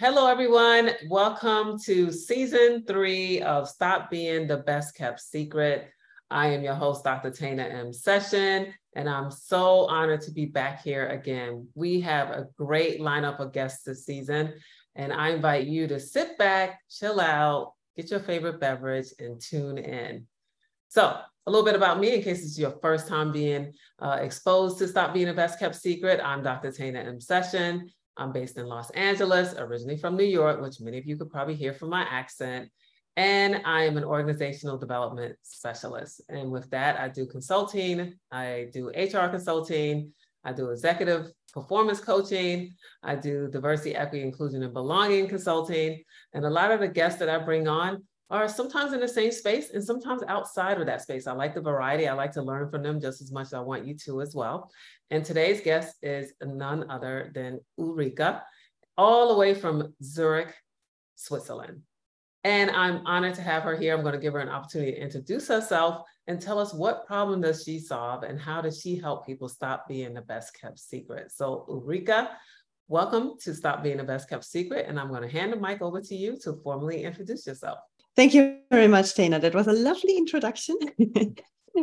Hello, 0.00 0.26
everyone. 0.26 0.92
Welcome 1.08 1.78
to 1.80 2.10
season 2.10 2.84
three 2.86 3.42
of 3.42 3.68
Stop 3.68 4.10
Being 4.10 4.46
the 4.46 4.56
Best 4.56 4.94
Kept 4.94 5.20
Secret. 5.20 5.90
I 6.30 6.46
am 6.46 6.64
your 6.64 6.72
host, 6.72 7.04
Dr. 7.04 7.30
Tana 7.30 7.64
M. 7.64 7.92
Session, 7.92 8.72
and 8.94 9.10
I'm 9.10 9.30
so 9.30 9.86
honored 9.88 10.22
to 10.22 10.30
be 10.30 10.46
back 10.46 10.82
here 10.82 11.06
again. 11.08 11.68
We 11.74 12.00
have 12.00 12.30
a 12.30 12.48
great 12.56 13.02
lineup 13.02 13.40
of 13.40 13.52
guests 13.52 13.84
this 13.84 14.06
season, 14.06 14.54
and 14.94 15.12
I 15.12 15.32
invite 15.32 15.66
you 15.66 15.86
to 15.88 16.00
sit 16.00 16.38
back, 16.38 16.80
chill 16.88 17.20
out, 17.20 17.74
get 17.94 18.10
your 18.10 18.20
favorite 18.20 18.58
beverage, 18.58 19.08
and 19.18 19.38
tune 19.38 19.76
in. 19.76 20.26
So, 20.88 21.02
a 21.46 21.50
little 21.50 21.66
bit 21.66 21.76
about 21.76 22.00
me 22.00 22.14
in 22.14 22.22
case 22.22 22.42
it's 22.42 22.58
your 22.58 22.78
first 22.80 23.06
time 23.06 23.32
being 23.32 23.74
uh, 23.98 24.16
exposed 24.22 24.78
to 24.78 24.88
Stop 24.88 25.12
Being 25.12 25.26
the 25.26 25.34
Best 25.34 25.58
Kept 25.58 25.74
Secret. 25.74 26.22
I'm 26.24 26.42
Dr. 26.42 26.72
Tana 26.72 27.00
M. 27.00 27.20
Session. 27.20 27.90
I'm 28.20 28.32
based 28.32 28.58
in 28.58 28.66
Los 28.66 28.90
Angeles, 28.90 29.54
originally 29.56 29.96
from 29.96 30.14
New 30.14 30.24
York, 30.24 30.60
which 30.60 30.80
many 30.80 30.98
of 30.98 31.06
you 31.06 31.16
could 31.16 31.30
probably 31.30 31.54
hear 31.54 31.72
from 31.72 31.88
my 31.88 32.02
accent. 32.02 32.68
And 33.16 33.62
I 33.64 33.84
am 33.84 33.96
an 33.96 34.04
organizational 34.04 34.76
development 34.76 35.36
specialist. 35.42 36.20
And 36.28 36.50
with 36.50 36.68
that, 36.70 37.00
I 37.00 37.08
do 37.08 37.26
consulting, 37.26 38.14
I 38.30 38.68
do 38.72 38.88
HR 38.88 39.28
consulting, 39.28 40.12
I 40.44 40.52
do 40.52 40.68
executive 40.68 41.32
performance 41.52 41.98
coaching, 41.98 42.74
I 43.02 43.16
do 43.16 43.48
diversity, 43.48 43.96
equity, 43.96 44.22
inclusion, 44.22 44.62
and 44.62 44.74
belonging 44.74 45.26
consulting. 45.26 46.04
And 46.34 46.44
a 46.44 46.50
lot 46.50 46.72
of 46.72 46.80
the 46.80 46.88
guests 46.88 47.18
that 47.20 47.30
I 47.30 47.38
bring 47.38 47.68
on 47.68 48.04
are 48.30 48.48
sometimes 48.48 48.92
in 48.92 49.00
the 49.00 49.08
same 49.08 49.32
space 49.32 49.70
and 49.70 49.82
sometimes 49.82 50.22
outside 50.28 50.80
of 50.80 50.86
that 50.86 51.02
space. 51.02 51.26
I 51.26 51.32
like 51.32 51.54
the 51.54 51.60
variety. 51.60 52.06
I 52.06 52.12
like 52.12 52.32
to 52.32 52.42
learn 52.42 52.70
from 52.70 52.82
them 52.82 53.00
just 53.00 53.20
as 53.20 53.32
much 53.32 53.46
as 53.46 53.54
I 53.54 53.60
want 53.60 53.86
you 53.86 53.94
to 54.04 54.20
as 54.20 54.34
well. 54.34 54.70
And 55.10 55.24
today's 55.24 55.60
guest 55.60 55.96
is 56.02 56.32
none 56.40 56.88
other 56.88 57.32
than 57.34 57.60
Ulrike, 57.78 58.40
all 58.96 59.28
the 59.28 59.38
way 59.38 59.54
from 59.54 59.94
Zurich, 60.02 60.54
Switzerland. 61.16 61.82
And 62.44 62.70
I'm 62.70 63.04
honored 63.06 63.34
to 63.34 63.42
have 63.42 63.64
her 63.64 63.76
here. 63.76 63.94
I'm 63.94 64.02
going 64.02 64.14
to 64.14 64.20
give 64.20 64.32
her 64.34 64.38
an 64.38 64.48
opportunity 64.48 64.92
to 64.92 65.02
introduce 65.02 65.48
herself 65.48 66.04
and 66.26 66.40
tell 66.40 66.58
us 66.58 66.72
what 66.72 67.06
problem 67.06 67.40
does 67.40 67.64
she 67.64 67.80
solve 67.80 68.22
and 68.22 68.40
how 68.40 68.62
does 68.62 68.80
she 68.80 68.96
help 68.96 69.26
people 69.26 69.48
stop 69.48 69.88
being 69.88 70.14
the 70.14 70.22
best 70.22 70.58
kept 70.58 70.78
secret. 70.78 71.32
So 71.32 71.66
Ulrike, 71.68 72.28
welcome 72.86 73.34
to 73.42 73.54
Stop 73.54 73.82
Being 73.82 73.98
the 73.98 74.04
Best 74.04 74.28
Kept 74.28 74.44
Secret. 74.44 74.86
And 74.88 74.98
I'm 74.98 75.08
going 75.08 75.22
to 75.22 75.28
hand 75.28 75.52
the 75.52 75.56
mic 75.56 75.82
over 75.82 76.00
to 76.00 76.14
you 76.14 76.38
to 76.44 76.60
formally 76.62 77.02
introduce 77.02 77.46
yourself. 77.46 77.80
Thank 78.16 78.34
you 78.34 78.58
very 78.70 78.88
much, 78.88 79.14
Tana. 79.14 79.38
That 79.38 79.54
was 79.54 79.66
a 79.66 79.72
lovely 79.72 80.16
introduction. 80.16 80.76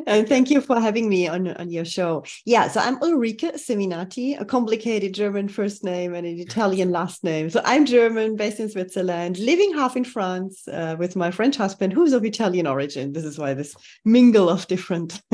and 0.07 0.27
thank 0.27 0.49
you 0.49 0.61
for 0.61 0.79
having 0.79 1.09
me 1.09 1.27
on, 1.27 1.47
on 1.47 1.69
your 1.69 1.85
show. 1.85 2.23
Yeah, 2.45 2.67
so 2.67 2.79
I'm 2.79 2.99
Ulrike 2.99 3.55
Seminati, 3.55 4.39
a 4.39 4.45
complicated 4.45 5.13
German 5.13 5.47
first 5.47 5.83
name 5.83 6.13
and 6.13 6.27
an 6.27 6.39
Italian 6.39 6.91
last 6.91 7.23
name. 7.23 7.49
So 7.49 7.61
I'm 7.63 7.85
German, 7.85 8.35
based 8.35 8.59
in 8.59 8.69
Switzerland, 8.69 9.39
living 9.39 9.73
half 9.73 9.95
in 9.95 10.03
France 10.03 10.67
uh, 10.67 10.95
with 10.99 11.15
my 11.15 11.31
French 11.31 11.55
husband, 11.55 11.93
who's 11.93 12.13
of 12.13 12.25
Italian 12.25 12.67
origin. 12.67 13.13
This 13.13 13.25
is 13.25 13.37
why 13.39 13.53
this 13.53 13.75
mingle 14.03 14.49
of 14.49 14.67
different 14.67 15.21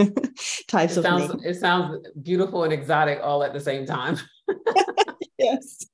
types 0.68 0.94
it 0.94 1.00
of 1.00 1.04
sounds, 1.04 1.30
names. 1.30 1.44
It 1.44 1.60
sounds 1.60 2.08
beautiful 2.22 2.64
and 2.64 2.74
exotic 2.74 3.20
all 3.24 3.44
at 3.44 3.54
the 3.54 3.60
same 3.60 3.86
time. 3.86 4.18
yes 5.40 5.86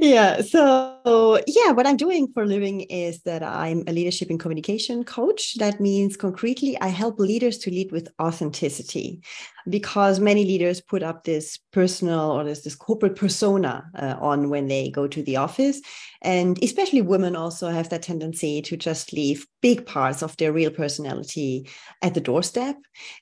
yeah 0.00 0.40
so 0.40 1.40
yeah 1.46 1.70
what 1.72 1.86
i'm 1.86 1.96
doing 1.96 2.26
for 2.32 2.42
a 2.42 2.46
living 2.46 2.82
is 2.82 3.22
that 3.22 3.42
i'm 3.42 3.82
a 3.86 3.92
leadership 3.92 4.30
and 4.30 4.40
communication 4.40 5.04
coach. 5.04 5.54
That 5.56 5.80
means 5.80 6.16
concretely 6.16 6.78
i 6.80 6.88
help 6.88 7.18
leaders 7.18 7.58
to 7.58 7.70
lead 7.70 7.92
with 7.92 8.08
authenticity 8.20 9.22
because 9.68 10.20
many 10.20 10.44
leaders 10.44 10.80
put 10.80 11.02
up 11.02 11.24
this 11.24 11.58
personal 11.72 12.30
or 12.30 12.44
this, 12.44 12.62
this 12.62 12.74
corporate 12.74 13.16
persona 13.16 13.84
uh, 13.94 14.16
on 14.20 14.50
when 14.50 14.68
they 14.68 14.90
go 14.90 15.06
to 15.08 15.22
the 15.22 15.36
office. 15.36 15.80
And 16.22 16.62
especially 16.62 17.02
women 17.02 17.36
also 17.36 17.68
have 17.68 17.88
that 17.90 18.02
tendency 18.02 18.62
to 18.62 18.76
just 18.76 19.12
leave 19.12 19.46
big 19.62 19.86
parts 19.86 20.22
of 20.22 20.36
their 20.36 20.52
real 20.52 20.70
personality 20.70 21.68
at 22.02 22.14
the 22.14 22.20
doorstep. 22.20 22.76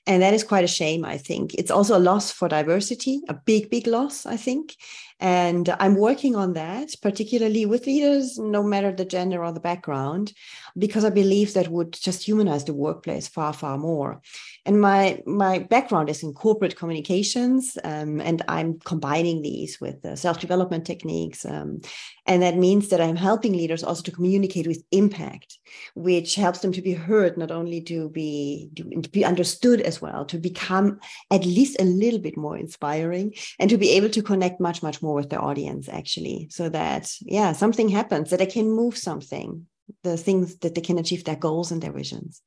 And 0.07 0.21
that 0.21 0.33
is 0.33 0.43
quite 0.43 0.63
a 0.63 0.67
shame, 0.67 1.03
I 1.05 1.17
think. 1.17 1.53
It's 1.55 1.71
also 1.71 1.97
a 1.97 1.99
loss 1.99 2.31
for 2.31 2.47
diversity, 2.47 3.21
a 3.29 3.33
big, 3.33 3.69
big 3.69 3.87
loss, 3.87 4.25
I 4.25 4.37
think. 4.37 4.75
And 5.19 5.69
I'm 5.79 5.95
working 5.95 6.35
on 6.35 6.53
that, 6.53 6.89
particularly 7.01 7.65
with 7.65 7.85
leaders, 7.85 8.37
no 8.37 8.61
matter 8.61 8.91
the 8.91 9.05
gender 9.05 9.43
or 9.43 9.51
the 9.51 9.59
background, 9.59 10.33
because 10.77 11.05
I 11.05 11.09
believe 11.09 11.53
that 11.53 11.69
would 11.69 11.93
just 11.93 12.27
humanize 12.27 12.65
the 12.65 12.73
workplace 12.73 13.27
far, 13.27 13.53
far 13.53 13.77
more. 13.77 14.21
And 14.65 14.81
my 14.81 15.21
my 15.25 15.59
background 15.59 16.09
is 16.09 16.23
in 16.23 16.33
corporate 16.33 16.75
communications, 16.75 17.77
um, 17.83 18.19
and 18.19 18.41
I'm 18.47 18.79
combining 18.79 19.41
these 19.41 19.79
with 19.79 20.03
uh, 20.03 20.15
self 20.15 20.39
development 20.39 20.85
techniques, 20.85 21.45
um, 21.45 21.81
and 22.25 22.41
that 22.41 22.57
means 22.57 22.89
that 22.89 22.99
I'm 22.99 23.15
helping 23.15 23.53
leaders 23.53 23.83
also 23.83 24.01
to 24.03 24.11
communicate 24.11 24.67
with 24.67 24.83
impact, 24.91 25.59
which 25.93 26.35
helps 26.35 26.59
them 26.59 26.71
to 26.73 26.81
be 26.81 26.93
heard, 26.93 27.37
not 27.37 27.51
only 27.51 27.81
to 27.81 28.09
be 28.09 28.71
to 28.75 29.09
be 29.09 29.23
understood 29.23 29.81
as 29.81 30.01
well, 30.01 30.25
to 30.25 30.37
become 30.37 30.99
at 31.31 31.45
least 31.45 31.79
a 31.79 31.85
little 31.85 32.19
bit 32.19 32.35
more 32.35 32.57
inspiring, 32.57 33.33
and 33.59 33.69
to 33.69 33.77
be 33.77 33.91
able 33.91 34.09
to 34.09 34.23
connect 34.23 34.59
much 34.59 34.83
much 34.83 35.01
more 35.01 35.15
with 35.15 35.29
their 35.29 35.43
audience 35.43 35.87
actually, 35.87 36.47
so 36.49 36.69
that 36.69 37.15
yeah 37.21 37.53
something 37.53 37.87
happens 37.87 38.31
that 38.31 38.41
I 38.41 38.45
can 38.45 38.69
move 38.71 38.97
something, 38.97 39.67
the 40.03 40.17
things 40.17 40.57
that 40.57 40.75
they 40.75 40.81
can 40.81 40.97
achieve 40.97 41.23
their 41.23 41.35
goals 41.35 41.71
and 41.71 41.81
their 41.81 41.93
visions. 41.93 42.41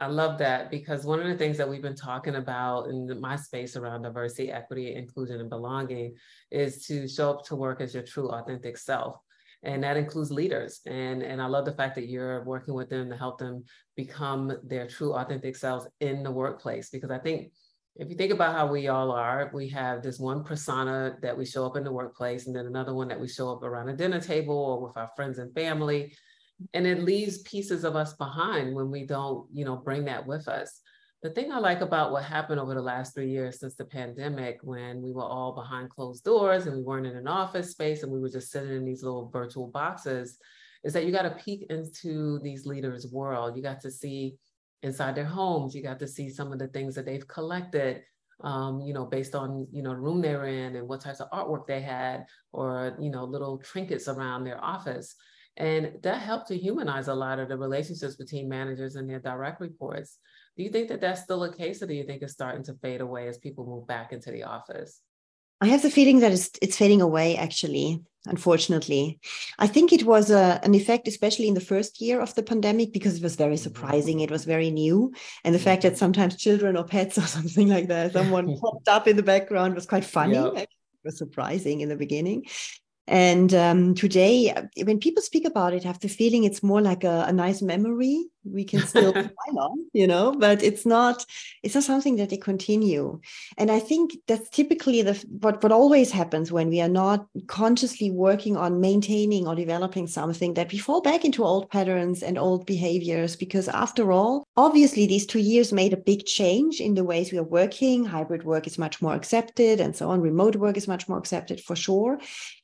I 0.00 0.06
love 0.06 0.38
that 0.38 0.70
because 0.70 1.04
one 1.04 1.20
of 1.20 1.26
the 1.26 1.36
things 1.36 1.56
that 1.56 1.68
we've 1.68 1.82
been 1.82 1.96
talking 1.96 2.36
about 2.36 2.88
in 2.88 3.20
my 3.20 3.34
space 3.34 3.76
around 3.76 4.02
diversity, 4.02 4.52
equity, 4.52 4.94
inclusion, 4.94 5.40
and 5.40 5.50
belonging 5.50 6.14
is 6.52 6.86
to 6.86 7.08
show 7.08 7.30
up 7.30 7.44
to 7.46 7.56
work 7.56 7.80
as 7.80 7.94
your 7.94 8.04
true, 8.04 8.28
authentic 8.28 8.76
self. 8.76 9.16
And 9.64 9.82
that 9.82 9.96
includes 9.96 10.30
leaders. 10.30 10.80
And, 10.86 11.20
and 11.20 11.42
I 11.42 11.46
love 11.46 11.64
the 11.64 11.72
fact 11.72 11.96
that 11.96 12.06
you're 12.06 12.44
working 12.44 12.74
with 12.74 12.88
them 12.88 13.10
to 13.10 13.16
help 13.16 13.38
them 13.38 13.64
become 13.96 14.56
their 14.62 14.86
true, 14.86 15.14
authentic 15.14 15.56
selves 15.56 15.88
in 15.98 16.22
the 16.22 16.30
workplace. 16.30 16.90
Because 16.90 17.10
I 17.10 17.18
think 17.18 17.50
if 17.96 18.08
you 18.08 18.14
think 18.14 18.32
about 18.32 18.54
how 18.54 18.68
we 18.68 18.86
all 18.86 19.10
are, 19.10 19.50
we 19.52 19.68
have 19.70 20.00
this 20.00 20.20
one 20.20 20.44
persona 20.44 21.16
that 21.22 21.36
we 21.36 21.44
show 21.44 21.66
up 21.66 21.76
in 21.76 21.82
the 21.82 21.90
workplace, 21.90 22.46
and 22.46 22.54
then 22.54 22.66
another 22.66 22.94
one 22.94 23.08
that 23.08 23.18
we 23.18 23.26
show 23.26 23.50
up 23.50 23.64
around 23.64 23.88
a 23.88 23.96
dinner 23.96 24.20
table 24.20 24.56
or 24.56 24.86
with 24.86 24.96
our 24.96 25.10
friends 25.16 25.38
and 25.38 25.52
family 25.52 26.14
and 26.74 26.86
it 26.86 27.02
leaves 27.02 27.38
pieces 27.42 27.84
of 27.84 27.96
us 27.96 28.14
behind 28.14 28.74
when 28.74 28.90
we 28.90 29.06
don't 29.06 29.46
you 29.52 29.64
know 29.64 29.76
bring 29.76 30.04
that 30.04 30.26
with 30.26 30.48
us. 30.48 30.80
The 31.22 31.30
thing 31.30 31.50
i 31.50 31.58
like 31.58 31.80
about 31.80 32.12
what 32.12 32.24
happened 32.24 32.60
over 32.60 32.74
the 32.74 32.82
last 32.82 33.14
three 33.14 33.30
years 33.30 33.58
since 33.58 33.74
the 33.74 33.84
pandemic 33.84 34.58
when 34.62 35.02
we 35.02 35.12
were 35.12 35.24
all 35.24 35.52
behind 35.52 35.90
closed 35.90 36.24
doors 36.24 36.66
and 36.66 36.76
we 36.76 36.82
weren't 36.82 37.06
in 37.06 37.16
an 37.16 37.26
office 37.26 37.70
space 37.70 38.02
and 38.02 38.12
we 38.12 38.20
were 38.20 38.30
just 38.30 38.52
sitting 38.52 38.76
in 38.76 38.84
these 38.84 39.02
little 39.02 39.28
virtual 39.30 39.66
boxes 39.66 40.38
is 40.84 40.92
that 40.92 41.04
you 41.04 41.10
got 41.10 41.22
to 41.22 41.42
peek 41.42 41.66
into 41.70 42.38
these 42.40 42.64
leaders 42.64 43.08
world. 43.08 43.56
You 43.56 43.62
got 43.62 43.80
to 43.82 43.90
see 43.90 44.36
inside 44.84 45.16
their 45.16 45.24
homes. 45.24 45.74
You 45.74 45.82
got 45.82 45.98
to 45.98 46.06
see 46.06 46.30
some 46.30 46.52
of 46.52 46.60
the 46.60 46.68
things 46.68 46.94
that 46.94 47.04
they've 47.04 47.26
collected 47.26 48.02
um, 48.44 48.80
you 48.80 48.94
know, 48.94 49.04
based 49.04 49.34
on, 49.34 49.66
you 49.72 49.82
know, 49.82 49.90
the 49.90 49.96
room 49.96 50.20
they're 50.20 50.46
in 50.46 50.76
and 50.76 50.88
what 50.88 51.00
types 51.00 51.20
of 51.20 51.30
artwork 51.30 51.66
they 51.66 51.80
had 51.80 52.26
or, 52.52 52.96
you 53.00 53.10
know, 53.10 53.24
little 53.24 53.58
trinkets 53.58 54.08
around 54.08 54.44
their 54.44 54.62
office. 54.62 55.16
And 55.58 55.98
that 56.02 56.22
helped 56.22 56.48
to 56.48 56.56
humanize 56.56 57.08
a 57.08 57.14
lot 57.14 57.40
of 57.40 57.48
the 57.48 57.58
relationships 57.58 58.14
between 58.14 58.48
managers 58.48 58.94
and 58.94 59.10
their 59.10 59.18
direct 59.18 59.60
reports. 59.60 60.18
Do 60.56 60.62
you 60.62 60.70
think 60.70 60.88
that 60.88 61.00
that's 61.00 61.22
still 61.22 61.42
a 61.44 61.54
case, 61.54 61.82
or 61.82 61.86
do 61.86 61.94
you 61.94 62.04
think 62.04 62.22
it's 62.22 62.32
starting 62.32 62.62
to 62.64 62.74
fade 62.74 63.00
away 63.00 63.26
as 63.26 63.38
people 63.38 63.66
move 63.66 63.86
back 63.86 64.12
into 64.12 64.30
the 64.30 64.44
office? 64.44 65.00
I 65.60 65.66
have 65.66 65.82
the 65.82 65.90
feeling 65.90 66.20
that 66.20 66.30
it's, 66.30 66.50
it's 66.62 66.76
fading 66.76 67.02
away, 67.02 67.36
actually, 67.36 68.00
unfortunately. 68.26 69.18
I 69.58 69.66
think 69.66 69.92
it 69.92 70.04
was 70.04 70.30
a, 70.30 70.60
an 70.62 70.76
effect, 70.76 71.08
especially 71.08 71.48
in 71.48 71.54
the 71.54 71.60
first 71.60 72.00
year 72.00 72.20
of 72.20 72.32
the 72.36 72.44
pandemic, 72.44 72.92
because 72.92 73.16
it 73.16 73.22
was 73.24 73.34
very 73.34 73.56
mm-hmm. 73.56 73.64
surprising. 73.64 74.20
It 74.20 74.30
was 74.30 74.44
very 74.44 74.70
new. 74.70 75.12
And 75.42 75.52
the 75.52 75.58
fact 75.58 75.82
that 75.82 75.94
mm-hmm. 75.94 75.98
sometimes 75.98 76.36
children 76.36 76.76
or 76.76 76.84
pets 76.84 77.18
or 77.18 77.22
something 77.22 77.68
like 77.68 77.88
that, 77.88 78.12
someone 78.12 78.56
popped 78.60 78.86
up 78.86 79.08
in 79.08 79.16
the 79.16 79.24
background 79.24 79.74
was 79.74 79.86
quite 79.86 80.04
funny. 80.04 80.34
Yep. 80.34 80.54
It 80.54 80.68
was 81.04 81.18
surprising 81.18 81.80
in 81.80 81.88
the 81.88 81.96
beginning. 81.96 82.44
And 83.08 83.54
um, 83.54 83.94
today, 83.94 84.54
when 84.84 85.00
people 85.00 85.22
speak 85.22 85.46
about 85.46 85.72
it, 85.72 85.84
I 85.84 85.88
have 85.88 85.98
the 85.98 86.08
feeling 86.08 86.44
it's 86.44 86.62
more 86.62 86.82
like 86.82 87.04
a, 87.04 87.24
a 87.26 87.32
nice 87.32 87.62
memory 87.62 88.26
we 88.52 88.64
can 88.64 88.80
still 88.86 89.12
smile 89.12 89.58
on, 89.58 89.86
you 89.92 90.06
know, 90.06 90.32
but 90.32 90.62
it's 90.62 90.86
not 90.86 91.24
it's 91.62 91.74
not 91.74 91.84
something 91.84 92.16
that 92.16 92.30
they 92.30 92.36
continue. 92.36 93.20
And 93.56 93.70
I 93.70 93.80
think 93.80 94.16
that's 94.26 94.48
typically 94.50 95.02
the 95.02 95.14
what 95.40 95.62
what 95.62 95.72
always 95.72 96.10
happens 96.10 96.52
when 96.52 96.68
we 96.68 96.80
are 96.80 96.88
not 96.88 97.26
consciously 97.46 98.10
working 98.10 98.56
on 98.56 98.80
maintaining 98.80 99.46
or 99.46 99.54
developing 99.54 100.06
something 100.06 100.54
that 100.54 100.72
we 100.72 100.78
fall 100.78 101.00
back 101.00 101.24
into 101.24 101.44
old 101.44 101.70
patterns 101.70 102.22
and 102.22 102.38
old 102.38 102.66
behaviors. 102.66 103.36
Because 103.36 103.68
after 103.68 104.12
all, 104.12 104.44
obviously 104.56 105.06
these 105.06 105.26
two 105.26 105.40
years 105.40 105.72
made 105.72 105.92
a 105.92 105.96
big 105.96 106.26
change 106.26 106.80
in 106.80 106.94
the 106.94 107.04
ways 107.04 107.32
we 107.32 107.38
are 107.38 107.42
working. 107.42 108.04
Hybrid 108.04 108.44
work 108.44 108.66
is 108.66 108.78
much 108.78 109.00
more 109.02 109.14
accepted 109.14 109.80
and 109.80 109.94
so 109.94 110.10
on. 110.10 110.20
Remote 110.20 110.56
work 110.56 110.76
is 110.76 110.88
much 110.88 111.08
more 111.08 111.18
accepted 111.18 111.60
for 111.60 111.76
sure. 111.76 112.18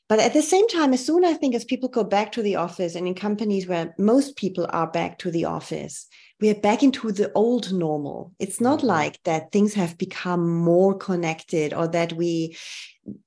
But 0.08 0.18
at 0.18 0.34
the 0.34 0.42
same 0.42 0.68
time, 0.68 0.92
as 0.92 1.04
soon 1.04 1.24
I 1.24 1.32
think 1.32 1.54
as 1.54 1.64
people 1.64 1.88
go 1.88 2.04
back 2.04 2.32
to 2.32 2.42
the 2.42 2.56
office 2.56 2.94
and 2.94 3.06
in 3.06 3.14
companies 3.14 3.66
where 3.66 3.94
most 3.98 4.36
people 4.36 4.66
are 4.70 4.90
back 4.90 5.18
to 5.20 5.30
the 5.30 5.46
office, 5.46 6.06
we 6.40 6.50
are 6.50 6.54
back 6.54 6.82
into 6.82 7.10
the 7.10 7.32
old 7.34 7.72
normal. 7.72 8.32
It's 8.38 8.60
not 8.60 8.78
mm-hmm. 8.80 8.88
like 8.88 9.22
that 9.22 9.50
things 9.50 9.72
have 9.74 9.96
become 9.96 10.46
more 10.46 10.94
connected 10.94 11.72
or 11.72 11.88
that 11.88 12.12
we, 12.12 12.56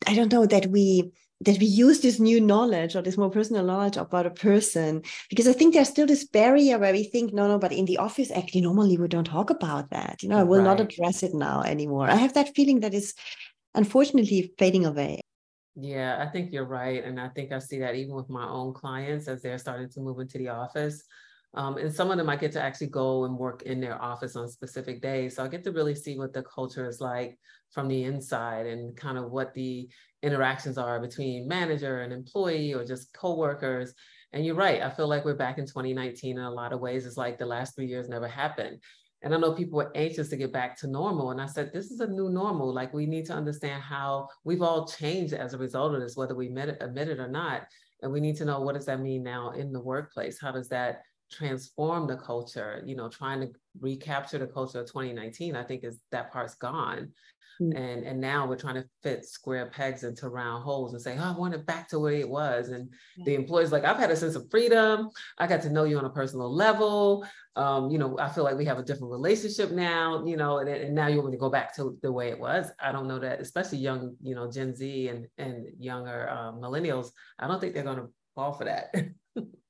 I 0.06 0.14
don't 0.14 0.32
know, 0.32 0.46
that 0.46 0.68
we 0.68 1.12
that 1.42 1.60
we 1.60 1.68
use 1.68 2.00
this 2.00 2.20
new 2.20 2.42
knowledge 2.42 2.96
or 2.96 3.02
this 3.02 3.18
more 3.18 3.30
personal 3.30 3.64
knowledge 3.64 3.96
about 3.96 4.26
a 4.26 4.32
person 4.32 5.04
because 5.30 5.48
i 5.48 5.54
think 5.54 5.72
there's 5.72 5.88
still 5.88 6.08
this 6.08 6.24
barrier 6.26 6.80
where 6.80 6.92
we 6.92 7.04
think 7.04 7.32
no 7.32 7.48
no 7.48 7.60
but 7.60 7.72
in 7.72 7.86
the 7.86 7.98
office 7.98 8.32
actually 8.32 8.62
normally 8.62 8.98
we 8.98 9.08
don't 9.08 9.26
talk 9.26 9.52
about 9.52 9.88
that 9.92 10.24
you 10.24 10.30
know 10.30 10.40
i 10.40 10.44
will 10.44 10.64
right. 10.64 10.66
not 10.66 10.80
address 10.80 11.22
it 11.22 11.36
now 11.36 11.62
anymore 11.62 12.10
i 12.10 12.16
have 12.16 12.34
that 12.34 12.56
feeling 12.56 12.80
that 12.80 12.94
is 12.94 13.14
unfortunately 13.76 14.52
fading 14.58 14.86
away 14.86 15.22
yeah 15.80 16.18
i 16.20 16.26
think 16.26 16.52
you're 16.52 16.66
right 16.66 17.04
and 17.04 17.20
i 17.20 17.28
think 17.30 17.52
i 17.52 17.60
see 17.60 17.80
that 17.80 17.96
even 17.96 18.16
with 18.16 18.30
my 18.30 18.48
own 18.48 18.74
clients 18.74 19.28
as 19.28 19.42
they're 19.42 19.58
starting 19.58 19.90
to 19.90 20.00
move 20.00 20.20
into 20.20 20.38
the 20.38 20.50
office 20.50 21.04
um, 21.54 21.78
and 21.78 21.94
some 21.94 22.12
of 22.12 22.18
them 22.18 22.30
I 22.30 22.36
get 22.36 22.52
to 22.54 22.62
actually 22.62 22.88
go 22.88 23.26
and 23.26 23.38
work 23.38 23.64
in 23.64 23.80
their 23.80 24.00
office 24.02 24.36
on 24.36 24.48
specific 24.48 25.02
days. 25.02 25.36
So 25.36 25.44
I 25.44 25.48
get 25.48 25.64
to 25.64 25.72
really 25.72 25.96
see 25.96 26.18
what 26.18 26.34
the 26.34 26.44
culture 26.44 26.88
is 26.88 27.02
like 27.02 27.40
from 27.72 27.88
the 27.88 28.04
inside 28.04 28.66
and 28.68 28.96
kind 28.96 29.18
of 29.18 29.32
what 29.32 29.54
the 29.54 29.90
interactions 30.22 30.78
are 30.78 31.00
between 31.00 31.48
manager 31.48 32.02
and 32.02 32.14
employee 32.14 32.74
or 32.74 32.86
just 32.86 33.14
coworkers. 33.14 33.94
And 34.34 34.46
you're 34.46 34.56
right. 34.56 34.82
I 34.82 34.90
feel 34.90 35.08
like 35.08 35.26
we're 35.26 35.36
back 35.36 35.58
in 35.58 35.66
2019 35.66 36.38
in 36.38 36.44
a 36.44 36.52
lot 36.52 36.74
of 36.74 36.80
ways. 36.80 37.06
It's 37.06 37.18
like 37.18 37.38
the 37.38 37.46
last 37.46 37.76
three 37.76 37.88
years 37.88 38.10
never 38.10 38.28
happened. 38.28 38.80
And 39.24 39.34
I 39.34 39.38
know 39.38 39.54
people 39.54 39.78
were 39.78 39.92
anxious 39.96 40.30
to 40.30 40.38
get 40.38 40.54
back 40.54 40.78
to 40.80 40.88
normal. 40.88 41.32
And 41.32 41.42
I 41.42 41.48
said, 41.48 41.72
this 41.74 41.90
is 41.90 42.00
a 42.02 42.08
new 42.08 42.30
normal. 42.30 42.74
Like 42.74 42.94
we 42.94 43.06
need 43.06 43.26
to 43.26 43.34
understand 43.34 43.82
how 43.82 44.30
we've 44.44 44.62
all 44.62 44.88
changed 44.88 45.34
as 45.34 45.54
a 45.54 45.58
result 45.58 45.96
of 45.96 46.02
this, 46.02 46.16
whether 46.16 46.36
we 46.36 46.48
admit 46.48 46.70
it, 46.70 46.78
admit 46.82 47.10
it 47.10 47.20
or 47.20 47.28
not. 47.28 47.68
And 48.04 48.12
we 48.12 48.20
need 48.20 48.38
to 48.38 48.46
know 48.46 48.62
what 48.62 48.76
does 48.76 48.86
that 48.86 49.02
mean 49.02 49.24
now 49.24 49.52
in 49.52 49.74
the 49.74 49.82
workplace? 49.82 50.40
How 50.40 50.52
does 50.52 50.70
that 50.70 51.02
transform 51.32 52.08
the 52.08 52.16
culture, 52.16 52.82
you 52.86 52.96
know, 52.96 53.10
trying 53.10 53.42
to 53.42 53.52
recapture 53.80 54.38
the 54.38 54.48
culture 54.48 54.82
of 54.82 54.88
2019, 54.88 55.56
I 55.56 55.64
think 55.64 55.84
is 55.84 56.00
that 56.12 56.32
part's 56.32 56.56
gone. 56.56 57.12
Mm. 57.62 57.76
And 57.76 58.04
and 58.04 58.22
now 58.22 58.48
we're 58.48 58.58
trying 58.58 58.76
to 58.76 58.86
fit 59.04 59.26
square 59.26 59.68
pegs 59.68 60.04
into 60.04 60.30
round 60.30 60.64
holes 60.64 60.94
and 60.94 61.02
say, 61.02 61.18
oh, 61.18 61.24
I 61.24 61.38
want 61.38 61.54
it 61.54 61.66
back 61.66 61.88
to 61.90 62.00
where 62.00 62.14
it 62.14 62.30
was. 62.30 62.70
And 62.70 62.90
yeah. 63.18 63.26
the 63.26 63.36
employees 63.36 63.72
like, 63.72 63.84
I've 63.84 63.98
had 63.98 64.12
a 64.12 64.16
sense 64.16 64.36
of 64.36 64.50
freedom. 64.50 65.10
I 65.38 65.48
got 65.48 65.62
to 65.64 65.70
know 65.70 65.84
you 65.84 65.98
on 65.98 66.06
a 66.06 66.10
personal 66.10 66.54
level. 66.54 67.26
Um, 67.56 67.90
you 67.90 67.98
know, 67.98 68.18
I 68.20 68.30
feel 68.30 68.44
like 68.44 68.58
we 68.58 68.66
have 68.66 68.78
a 68.78 68.84
different 68.84 69.12
relationship 69.12 69.72
now, 69.72 70.24
you 70.26 70.38
know, 70.38 70.60
and, 70.60 70.70
and 70.70 70.94
now 70.94 71.08
you 71.08 71.18
want 71.18 71.30
me 71.32 71.38
to 71.38 71.40
go 71.40 71.50
back 71.50 71.76
to 71.78 71.98
the 72.04 72.12
way 72.12 72.30
it 72.30 72.40
was. 72.40 72.68
I 72.80 72.92
don't 72.92 73.08
know 73.08 73.20
that, 73.20 73.42
especially 73.42 73.80
young, 73.80 74.16
you 74.22 74.36
know, 74.36 74.52
Gen 74.52 74.76
Z 74.76 75.08
and 75.08 75.28
and 75.38 75.68
younger 75.80 76.30
um, 76.30 76.62
millennials. 76.62 77.10
I 77.40 77.48
don't 77.48 77.60
think 77.60 77.74
they're 77.74 77.84
going 77.84 77.98
to 77.98 78.10
fall 78.36 78.54
for 78.54 78.66
that. 78.66 78.94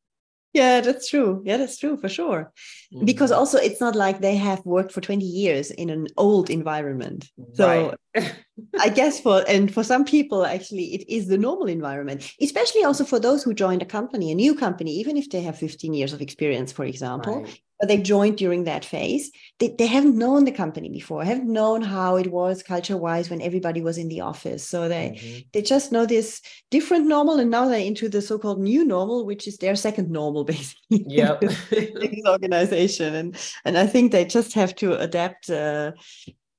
yeah 0.53 0.81
that's 0.81 1.09
true 1.09 1.41
yeah 1.45 1.57
that's 1.57 1.77
true 1.77 1.97
for 1.97 2.09
sure 2.09 2.51
mm-hmm. 2.93 3.05
because 3.05 3.31
also 3.31 3.57
it's 3.57 3.81
not 3.81 3.95
like 3.95 4.19
they 4.19 4.35
have 4.35 4.65
worked 4.65 4.91
for 4.91 5.01
20 5.01 5.23
years 5.23 5.71
in 5.71 5.89
an 5.89 6.07
old 6.17 6.49
environment 6.49 7.29
so 7.53 7.95
right. 8.15 8.35
i 8.79 8.89
guess 8.89 9.19
for 9.19 9.43
and 9.47 9.73
for 9.73 9.83
some 9.83 10.03
people 10.03 10.45
actually 10.45 10.93
it 10.95 11.09
is 11.09 11.27
the 11.27 11.37
normal 11.37 11.67
environment 11.67 12.33
especially 12.41 12.83
also 12.83 13.03
for 13.03 13.19
those 13.19 13.43
who 13.43 13.53
joined 13.53 13.81
a 13.81 13.85
company 13.85 14.31
a 14.31 14.35
new 14.35 14.55
company 14.55 14.91
even 14.91 15.17
if 15.17 15.29
they 15.29 15.41
have 15.41 15.57
15 15.57 15.93
years 15.93 16.13
of 16.13 16.21
experience 16.21 16.71
for 16.71 16.85
example 16.85 17.43
right 17.43 17.61
but 17.79 17.89
they 17.89 17.97
joined 17.97 18.37
during 18.37 18.63
that 18.63 18.83
phase. 18.83 19.31
They, 19.59 19.69
they 19.69 19.87
haven't 19.87 20.17
known 20.17 20.45
the 20.45 20.51
company 20.51 20.89
before, 20.89 21.23
haven't 21.23 21.51
known 21.51 21.81
how 21.81 22.17
it 22.17 22.31
was 22.31 22.63
culture 22.63 22.97
wise 22.97 23.29
when 23.29 23.41
everybody 23.41 23.81
was 23.81 23.97
in 23.97 24.07
the 24.07 24.21
office. 24.21 24.67
So 24.67 24.87
they 24.87 25.15
mm-hmm. 25.15 25.39
they 25.53 25.61
just 25.61 25.91
know 25.91 26.05
this 26.05 26.41
different 26.71 27.07
normal, 27.07 27.39
and 27.39 27.51
now 27.51 27.67
they're 27.67 27.79
into 27.79 28.09
the 28.09 28.21
so-called 28.21 28.59
new 28.59 28.83
normal, 28.83 29.25
which 29.25 29.47
is 29.47 29.57
their 29.57 29.75
second 29.75 30.09
normal, 30.09 30.43
basically. 30.53 31.05
Yeah, 31.07 31.37
this 31.39 31.57
organization, 32.27 33.15
and 33.15 33.37
and 33.65 33.77
I 33.77 33.85
think 33.85 34.11
they 34.11 34.25
just 34.25 34.53
have 34.53 34.75
to 34.77 34.97
adapt 34.99 35.49
uh, 35.49 35.91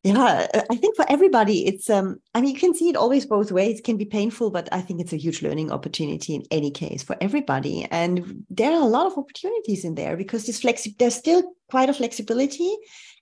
yeah 0.05 0.47
i 0.71 0.77
think 0.77 0.95
for 0.95 1.05
everybody 1.09 1.67
it's 1.67 1.91
um 1.91 2.21
i 2.35 2.41
mean 2.41 2.55
you 2.55 2.61
can 2.61 2.75
see 2.75 2.89
it 2.89 2.97
always 2.97 3.27
both 3.27 3.51
ways. 3.51 3.79
It 3.79 3.85
can 3.85 3.97
be 3.97 4.05
painful 4.05 4.51
but 4.51 4.69
i 4.73 4.81
think 4.81 5.01
it's 5.01 5.13
a 5.13 5.17
huge 5.17 5.43
learning 5.43 5.73
opportunity 5.73 6.35
in 6.35 6.45
any 6.51 6.71
case 6.71 7.03
for 7.03 7.17
everybody. 7.21 7.87
And 7.91 8.45
there 8.49 8.73
are 8.73 8.83
a 8.83 8.95
lot 8.97 9.07
of 9.07 9.19
opportunities 9.19 9.85
in 9.85 9.95
there 9.97 10.17
because 10.17 10.47
this 10.47 10.61
flexi- 10.61 10.97
there's 10.99 11.17
still 11.17 11.43
quite 11.69 11.91
a 11.91 11.95
flexibility 11.95 12.73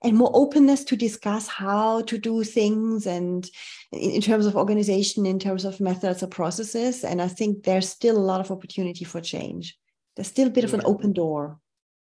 and 0.03 0.15
more 0.15 0.31
openness 0.33 0.83
to 0.85 0.95
discuss 0.95 1.47
how 1.47 2.01
to 2.03 2.17
do 2.17 2.43
things 2.43 3.07
and 3.07 3.49
in, 3.91 4.11
in 4.11 4.21
terms 4.21 4.45
of 4.45 4.55
organization 4.55 5.25
in 5.25 5.39
terms 5.39 5.65
of 5.65 5.81
methods 5.81 6.21
or 6.21 6.27
processes. 6.27 7.03
And 7.03 7.21
i 7.21 7.27
think 7.27 7.63
there's 7.63 7.89
still 7.89 8.17
a 8.17 8.27
lot 8.31 8.39
of 8.39 8.51
opportunity 8.51 9.03
for 9.03 9.19
change. 9.19 9.75
There's 10.15 10.27
still 10.27 10.47
a 10.47 10.51
bit 10.51 10.63
of 10.63 10.73
an 10.73 10.81
open 10.85 11.13
door. 11.13 11.59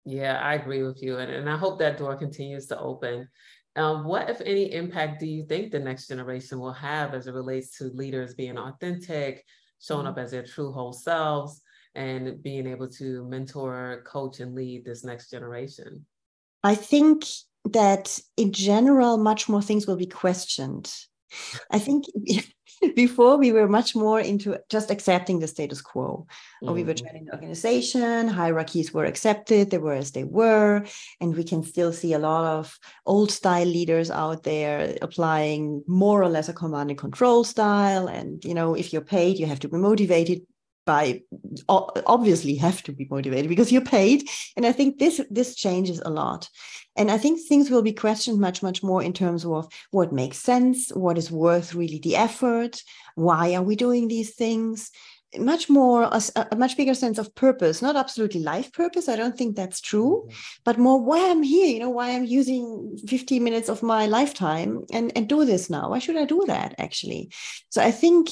Yeah, 0.05 0.41
I 0.41 0.55
agree 0.55 0.83
with 0.83 1.03
you. 1.03 1.19
And, 1.19 1.31
and 1.31 1.49
I 1.49 1.57
hope 1.57 1.79
that 1.79 1.99
door 1.99 2.17
continues 2.17 2.67
to 2.67 2.79
open. 2.79 3.29
Um, 3.77 4.05
what, 4.05 4.29
if 4.29 4.41
any, 4.41 4.73
impact 4.73 5.21
do 5.21 5.27
you 5.27 5.45
think 5.45 5.71
the 5.71 5.79
next 5.79 6.09
generation 6.09 6.59
will 6.59 6.73
have 6.73 7.15
as 7.15 7.27
it 7.27 7.35
relates 7.35 7.79
to 7.79 7.85
leaders 7.85 8.35
being 8.35 8.59
authentic, 8.59 9.45
showing 9.81 10.07
up 10.07 10.17
mm-hmm. 10.17 10.25
as 10.25 10.31
their 10.33 10.45
true 10.45 10.73
whole 10.73 10.93
selves, 10.93 11.63
and 11.95 12.43
being 12.43 12.67
able 12.67 12.89
to 12.89 13.25
mentor, 13.29 14.03
coach, 14.07 14.41
and 14.41 14.55
lead 14.55 14.85
this 14.85 15.05
next 15.05 15.31
generation? 15.31 16.05
I 16.63 16.75
think 16.75 17.25
that 17.65 18.19
in 18.37 18.53
general, 18.53 19.19
much 19.19 19.49
more 19.49 19.63
things 19.63 19.87
will 19.87 19.97
be 19.97 20.07
questioned. 20.07 20.93
I 21.71 21.79
think 21.79 22.07
before 22.97 23.37
we 23.37 23.53
were 23.53 23.69
much 23.69 23.95
more 23.95 24.21
into 24.21 24.57
just 24.69 24.91
accepting 24.91 25.39
the 25.39 25.47
status 25.47 25.81
quo. 25.81 26.27
Mm-hmm. 26.63 26.75
We 26.75 26.85
were 26.85 26.95
mm-hmm. 26.95 27.05
training 27.05 27.25
the 27.27 27.33
organization, 27.33 28.29
hierarchies 28.29 28.93
were 28.93 29.05
accepted, 29.05 29.71
they 29.71 29.79
were 29.79 29.95
as 29.95 30.13
they 30.13 30.25
were, 30.25 30.85
and 31.21 31.37
we 31.37 31.45
can 31.45 31.63
still 31.63 31.93
see 31.93 32.13
a 32.13 32.19
lot 32.19 32.45
of 32.45 32.79
old 33.07 33.31
style 33.31 33.67
leaders 33.67 34.11
out 34.11 34.45
there 34.45 34.97
applying 35.03 35.83
more 35.87 36.23
or 36.23 36.29
less 36.29 36.49
a 36.49 36.53
command 36.53 36.91
and 36.91 36.99
control 36.99 37.45
style. 37.45 38.07
And 38.09 38.45
you 38.45 38.55
know, 38.55 38.75
if 38.75 38.93
you're 38.93 39.03
paid, 39.03 39.39
you 39.39 39.47
have 39.47 39.61
to 39.61 39.69
be 39.69 39.77
motivated 39.77 40.43
by 40.91 41.23
obviously 42.17 42.55
have 42.57 42.83
to 42.83 42.93
be 42.93 43.07
motivated 43.11 43.49
because 43.49 43.71
you're 43.73 43.95
paid. 43.99 44.29
And 44.57 44.65
i 44.71 44.73
think 44.73 44.99
this 44.99 45.17
this 45.39 45.51
changes 45.65 45.99
a 46.05 46.15
lot. 46.23 46.43
And 46.99 47.07
i 47.17 47.19
think 47.23 47.35
things 47.39 47.71
will 47.71 47.87
be 47.91 48.03
questioned 48.05 48.39
much 48.47 48.59
much 48.69 48.79
more 48.89 49.03
in 49.09 49.15
terms 49.23 49.43
of 49.45 49.63
what 49.97 50.19
makes 50.23 50.39
sense 50.51 50.77
what 51.05 51.19
is 51.23 51.31
worth 51.45 51.69
really 51.81 52.01
the 52.07 52.17
effort 52.29 52.73
why 53.29 53.45
are 53.57 53.67
we 53.69 53.77
doing 53.87 54.05
these 54.09 54.33
things? 54.43 54.91
Much 55.53 55.65
more 55.79 55.99
a, 56.19 56.21
a, 56.53 56.57
much 56.57 56.75
bigger 56.77 56.97
sense 57.03 57.19
of 57.23 57.33
purpose 57.45 57.77
not 57.87 58.01
absolutely 58.03 58.43
life 58.53 58.69
purpose 58.83 59.07
i 59.09 59.19
don't 59.21 59.37
think 59.39 59.53
that's 59.53 59.81
true 59.91 60.13
mm-hmm. 60.15 60.63
but 60.67 60.85
more 60.87 60.99
why 61.09 61.21
i'm 61.31 61.45
here 61.55 61.71
you 61.75 61.81
know 61.83 61.95
why 61.99 62.07
i'm 62.15 62.29
using 62.41 62.65
15 63.07 63.45
minutes 63.49 63.69
of 63.75 63.79
my 63.95 64.03
lifetime 64.19 64.71
and 64.97 65.07
and 65.17 65.29
do 65.29 65.39
this 65.51 65.65
now. 65.77 65.85
Why 65.91 66.01
should 66.01 66.21
i 66.23 66.27
do 66.35 66.41
that 66.53 66.71
actually? 66.87 67.23
So 67.75 67.79
i 67.91 67.93
think 68.03 68.23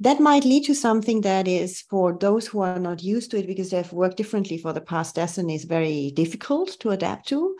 that 0.00 0.20
might 0.20 0.44
lead 0.44 0.64
to 0.64 0.74
something 0.74 1.22
that 1.22 1.48
is 1.48 1.82
for 1.82 2.16
those 2.18 2.46
who 2.46 2.60
are 2.60 2.78
not 2.78 3.02
used 3.02 3.30
to 3.32 3.38
it 3.38 3.46
because 3.46 3.70
they've 3.70 3.92
worked 3.92 4.16
differently 4.16 4.58
for 4.58 4.72
the 4.72 4.80
past. 4.80 5.16
Decade 5.16 5.50
is 5.50 5.64
very 5.64 6.12
difficult 6.12 6.78
to 6.80 6.90
adapt 6.90 7.28
to 7.28 7.56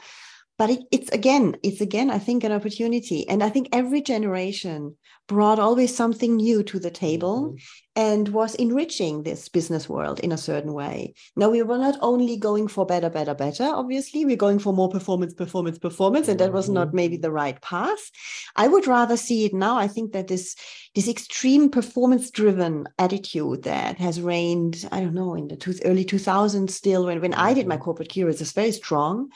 but 0.58 0.70
it, 0.70 0.80
it's 0.90 1.08
again 1.10 1.56
it's 1.62 1.80
again 1.80 2.10
i 2.10 2.18
think 2.18 2.44
an 2.44 2.52
opportunity 2.52 3.26
and 3.28 3.42
i 3.42 3.48
think 3.48 3.68
every 3.72 4.02
generation 4.02 4.94
brought 5.28 5.58
always 5.58 5.94
something 5.94 6.36
new 6.36 6.62
to 6.62 6.78
the 6.78 6.90
table 6.90 7.50
mm-hmm. 7.50 7.56
and 7.94 8.28
was 8.30 8.54
enriching 8.56 9.22
this 9.22 9.48
business 9.48 9.88
world 9.88 10.18
in 10.20 10.32
a 10.32 10.38
certain 10.38 10.72
way 10.72 11.14
now 11.36 11.48
we 11.48 11.62
were 11.62 11.78
not 11.78 11.96
only 12.00 12.36
going 12.36 12.66
for 12.66 12.84
better 12.84 13.08
better 13.08 13.34
better 13.34 13.64
obviously 13.64 14.24
we're 14.24 14.36
going 14.36 14.58
for 14.58 14.72
more 14.72 14.88
performance 14.88 15.32
performance 15.34 15.78
performance 15.78 16.28
and 16.28 16.40
that 16.40 16.52
was 16.52 16.68
not 16.68 16.92
maybe 16.92 17.16
mm-hmm. 17.16 17.22
the 17.22 17.30
right 17.30 17.60
path 17.62 18.10
i 18.56 18.66
would 18.66 18.86
rather 18.86 19.16
see 19.16 19.44
it 19.44 19.54
now 19.54 19.76
i 19.76 19.86
think 19.86 20.12
that 20.12 20.28
this 20.28 20.56
this 20.94 21.08
extreme 21.08 21.70
performance 21.70 22.30
driven 22.30 22.86
attitude 22.98 23.62
that 23.62 23.98
has 23.98 24.20
reigned 24.20 24.88
i 24.92 25.00
don't 25.00 25.14
know 25.14 25.34
in 25.34 25.46
the 25.48 25.56
two, 25.56 25.74
early 25.84 26.04
2000s 26.04 26.70
still 26.70 27.06
when, 27.06 27.20
when 27.20 27.34
i 27.34 27.54
did 27.54 27.66
my 27.66 27.76
mm-hmm. 27.76 27.84
corporate 27.84 28.12
career 28.12 28.28
is 28.28 28.52
very 28.52 28.72
strong 28.72 29.28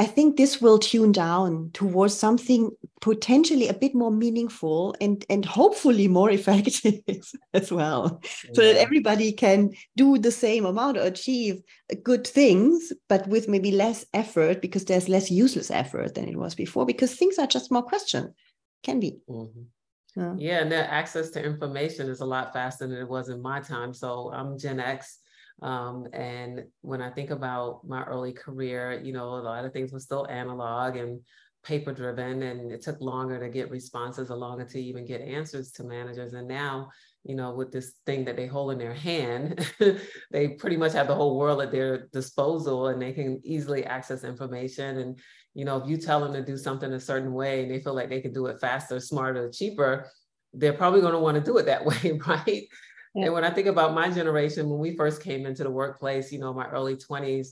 I 0.00 0.06
think 0.06 0.38
this 0.38 0.62
will 0.62 0.78
tune 0.78 1.12
down 1.12 1.72
towards 1.74 2.16
something 2.16 2.70
potentially 3.02 3.68
a 3.68 3.74
bit 3.74 3.94
more 3.94 4.10
meaningful 4.10 4.96
and, 4.98 5.22
and 5.28 5.44
hopefully 5.44 6.08
more 6.08 6.30
effective 6.38 7.02
as 7.52 7.70
well. 7.70 8.18
Yeah. 8.22 8.50
So 8.54 8.62
that 8.62 8.78
everybody 8.78 9.30
can 9.32 9.72
do 9.98 10.16
the 10.16 10.32
same 10.32 10.64
amount 10.64 10.96
or 10.96 11.02
achieve 11.02 11.60
good 12.02 12.26
things, 12.26 12.94
but 13.10 13.28
with 13.28 13.46
maybe 13.46 13.72
less 13.72 14.06
effort 14.14 14.62
because 14.62 14.86
there's 14.86 15.10
less 15.10 15.30
useless 15.30 15.70
effort 15.70 16.14
than 16.14 16.30
it 16.30 16.36
was 16.38 16.54
before 16.54 16.86
because 16.86 17.14
things 17.14 17.38
are 17.38 17.46
just 17.46 17.70
more 17.70 17.82
questioned. 17.82 18.30
Can 18.82 19.00
be. 19.00 19.18
Mm-hmm. 19.28 19.60
Yeah. 20.16 20.34
yeah, 20.38 20.58
and 20.62 20.72
that 20.72 20.90
access 20.90 21.28
to 21.32 21.44
information 21.44 22.08
is 22.08 22.20
a 22.20 22.24
lot 22.24 22.54
faster 22.54 22.86
than 22.86 22.96
it 22.96 23.08
was 23.08 23.28
in 23.28 23.42
my 23.42 23.60
time. 23.60 23.92
So 23.92 24.32
I'm 24.32 24.58
Gen 24.58 24.80
X 24.80 25.18
um, 25.62 26.06
and 26.12 26.64
when 26.80 27.02
I 27.02 27.10
think 27.10 27.30
about 27.30 27.86
my 27.86 28.02
early 28.04 28.32
career, 28.32 29.00
you 29.02 29.12
know, 29.12 29.28
a 29.34 29.42
lot 29.42 29.64
of 29.64 29.72
things 29.72 29.92
were 29.92 30.00
still 30.00 30.26
analog 30.28 30.96
and 30.96 31.20
paper 31.62 31.92
driven, 31.92 32.42
and 32.42 32.72
it 32.72 32.82
took 32.82 33.00
longer 33.00 33.38
to 33.38 33.48
get 33.48 33.70
responses 33.70 34.30
or 34.30 34.36
longer 34.36 34.64
to 34.64 34.80
even 34.80 35.04
get 35.04 35.20
answers 35.20 35.72
to 35.72 35.84
managers. 35.84 36.32
And 36.32 36.48
now, 36.48 36.90
you 37.24 37.34
know, 37.34 37.52
with 37.52 37.70
this 37.70 37.94
thing 38.06 38.24
that 38.24 38.36
they 38.36 38.46
hold 38.46 38.72
in 38.72 38.78
their 38.78 38.94
hand, 38.94 39.70
they 40.30 40.48
pretty 40.48 40.78
much 40.78 40.92
have 40.92 41.06
the 41.06 41.14
whole 41.14 41.38
world 41.38 41.60
at 41.60 41.70
their 41.70 42.06
disposal 42.12 42.88
and 42.88 43.00
they 43.00 43.12
can 43.12 43.40
easily 43.44 43.84
access 43.84 44.24
information. 44.24 44.98
And, 44.98 45.18
you 45.52 45.66
know, 45.66 45.76
if 45.76 45.88
you 45.88 45.98
tell 45.98 46.20
them 46.20 46.32
to 46.32 46.42
do 46.42 46.56
something 46.56 46.90
a 46.92 47.00
certain 47.00 47.34
way 47.34 47.62
and 47.62 47.70
they 47.70 47.80
feel 47.80 47.94
like 47.94 48.08
they 48.08 48.22
can 48.22 48.32
do 48.32 48.46
it 48.46 48.60
faster, 48.60 48.98
smarter, 48.98 49.50
cheaper, 49.50 50.08
they're 50.54 50.72
probably 50.72 51.02
going 51.02 51.12
to 51.12 51.20
want 51.20 51.36
to 51.36 51.42
do 51.42 51.58
it 51.58 51.66
that 51.66 51.84
way, 51.84 52.18
right? 52.26 52.66
Yeah. 53.14 53.26
And 53.26 53.34
when 53.34 53.44
I 53.44 53.50
think 53.50 53.66
about 53.66 53.94
my 53.94 54.08
generation, 54.10 54.68
when 54.68 54.78
we 54.78 54.96
first 54.96 55.22
came 55.22 55.46
into 55.46 55.64
the 55.64 55.70
workplace, 55.70 56.30
you 56.32 56.38
know, 56.38 56.52
my 56.52 56.68
early 56.68 56.96
20s, 56.96 57.48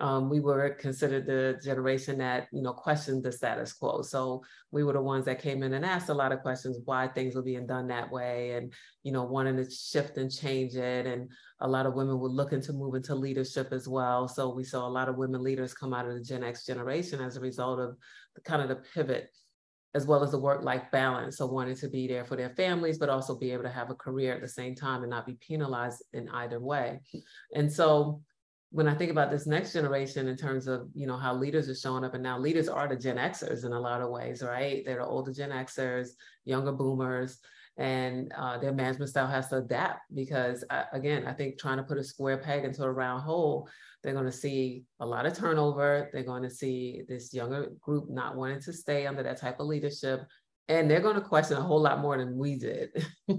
um, 0.00 0.28
we 0.28 0.40
were 0.40 0.70
considered 0.70 1.24
the 1.24 1.60
generation 1.62 2.18
that 2.18 2.48
you 2.50 2.62
know 2.62 2.72
questioned 2.72 3.22
the 3.22 3.30
status 3.30 3.72
quo. 3.72 4.02
So 4.02 4.42
we 4.72 4.82
were 4.82 4.92
the 4.92 5.00
ones 5.00 5.24
that 5.26 5.40
came 5.40 5.62
in 5.62 5.72
and 5.72 5.84
asked 5.84 6.08
a 6.08 6.14
lot 6.14 6.32
of 6.32 6.40
questions 6.40 6.78
why 6.84 7.06
things 7.06 7.36
were 7.36 7.42
being 7.42 7.66
done 7.66 7.86
that 7.88 8.10
way 8.10 8.52
and 8.52 8.72
you 9.04 9.12
know 9.12 9.22
wanting 9.22 9.56
to 9.56 9.70
shift 9.70 10.16
and 10.16 10.32
change 10.32 10.74
it. 10.74 11.06
And 11.06 11.30
a 11.60 11.68
lot 11.68 11.86
of 11.86 11.94
women 11.94 12.18
were 12.18 12.28
looking 12.28 12.60
to 12.62 12.72
move 12.72 12.96
into 12.96 13.14
leadership 13.14 13.68
as 13.70 13.86
well. 13.86 14.26
So 14.26 14.52
we 14.52 14.64
saw 14.64 14.84
a 14.84 14.90
lot 14.90 15.08
of 15.08 15.16
women 15.16 15.44
leaders 15.44 15.74
come 15.74 15.94
out 15.94 16.08
of 16.08 16.14
the 16.14 16.24
gen 16.24 16.42
x 16.42 16.66
generation 16.66 17.20
as 17.20 17.36
a 17.36 17.40
result 17.40 17.78
of 17.78 17.96
the, 18.34 18.40
kind 18.40 18.62
of 18.62 18.68
the 18.68 18.82
pivot 18.94 19.30
as 19.94 20.06
well 20.06 20.22
as 20.22 20.32
the 20.32 20.38
work 20.38 20.62
life 20.62 20.84
balance 20.92 21.38
so 21.38 21.46
wanting 21.46 21.76
to 21.76 21.88
be 21.88 22.06
there 22.06 22.24
for 22.24 22.36
their 22.36 22.50
families 22.50 22.98
but 22.98 23.08
also 23.08 23.38
be 23.38 23.50
able 23.50 23.62
to 23.62 23.68
have 23.68 23.90
a 23.90 23.94
career 23.94 24.34
at 24.34 24.40
the 24.40 24.48
same 24.48 24.74
time 24.74 25.02
and 25.02 25.10
not 25.10 25.26
be 25.26 25.34
penalized 25.34 26.02
in 26.12 26.28
either 26.30 26.60
way 26.60 27.00
and 27.54 27.72
so 27.72 28.20
when 28.74 28.88
I 28.88 28.94
think 28.94 29.12
about 29.12 29.30
this 29.30 29.46
next 29.46 29.72
generation 29.72 30.26
in 30.26 30.36
terms 30.36 30.66
of 30.66 30.88
you 30.94 31.06
know 31.06 31.16
how 31.16 31.32
leaders 31.32 31.68
are 31.68 31.76
showing 31.76 32.02
up, 32.02 32.14
and 32.14 32.22
now 32.24 32.36
leaders 32.36 32.68
are 32.68 32.88
the 32.88 32.96
Gen 32.96 33.18
Xers 33.18 33.64
in 33.64 33.72
a 33.72 33.78
lot 33.78 34.00
of 34.00 34.10
ways, 34.10 34.42
right? 34.42 34.84
They're 34.84 34.98
the 34.98 35.06
older 35.06 35.32
Gen 35.32 35.50
Xers, 35.50 36.08
younger 36.44 36.72
Boomers, 36.72 37.38
and 37.76 38.32
uh, 38.36 38.58
their 38.58 38.72
management 38.72 39.10
style 39.10 39.26
has 39.26 39.48
to 39.48 39.58
adapt 39.58 40.02
because 40.14 40.64
uh, 40.70 40.84
again, 40.92 41.26
I 41.26 41.32
think 41.32 41.58
trying 41.58 41.78
to 41.78 41.82
put 41.82 41.98
a 41.98 42.04
square 42.04 42.38
peg 42.38 42.64
into 42.64 42.84
a 42.84 42.90
round 42.90 43.22
hole, 43.22 43.68
they're 44.02 44.12
going 44.12 44.26
to 44.26 44.32
see 44.32 44.84
a 45.00 45.06
lot 45.06 45.26
of 45.26 45.36
turnover. 45.36 46.10
They're 46.12 46.22
going 46.22 46.42
to 46.42 46.50
see 46.50 47.02
this 47.08 47.34
younger 47.34 47.72
group 47.80 48.08
not 48.08 48.36
wanting 48.36 48.60
to 48.60 48.72
stay 48.72 49.06
under 49.06 49.22
that 49.22 49.40
type 49.40 49.60
of 49.60 49.66
leadership, 49.66 50.24
and 50.68 50.90
they're 50.90 51.00
going 51.00 51.16
to 51.16 51.20
question 51.20 51.56
a 51.56 51.62
whole 51.62 51.80
lot 51.80 52.00
more 52.00 52.16
than 52.16 52.36
we 52.36 52.56
did. 52.56 52.90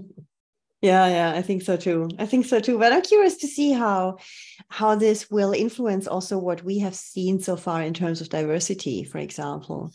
Yeah, 0.82 1.08
yeah, 1.08 1.32
I 1.36 1.42
think 1.42 1.62
so 1.62 1.76
too. 1.76 2.08
I 2.18 2.26
think 2.26 2.44
so 2.46 2.60
too. 2.60 2.78
But 2.78 2.92
I'm 2.92 3.02
curious 3.02 3.38
to 3.38 3.48
see 3.48 3.72
how 3.72 4.18
how 4.68 4.94
this 4.94 5.30
will 5.30 5.52
influence 5.52 6.06
also 6.06 6.38
what 6.38 6.62
we 6.62 6.78
have 6.80 6.94
seen 6.94 7.40
so 7.40 7.56
far 7.56 7.82
in 7.82 7.94
terms 7.94 8.20
of 8.20 8.28
diversity, 8.28 9.02
for 9.02 9.18
example. 9.18 9.90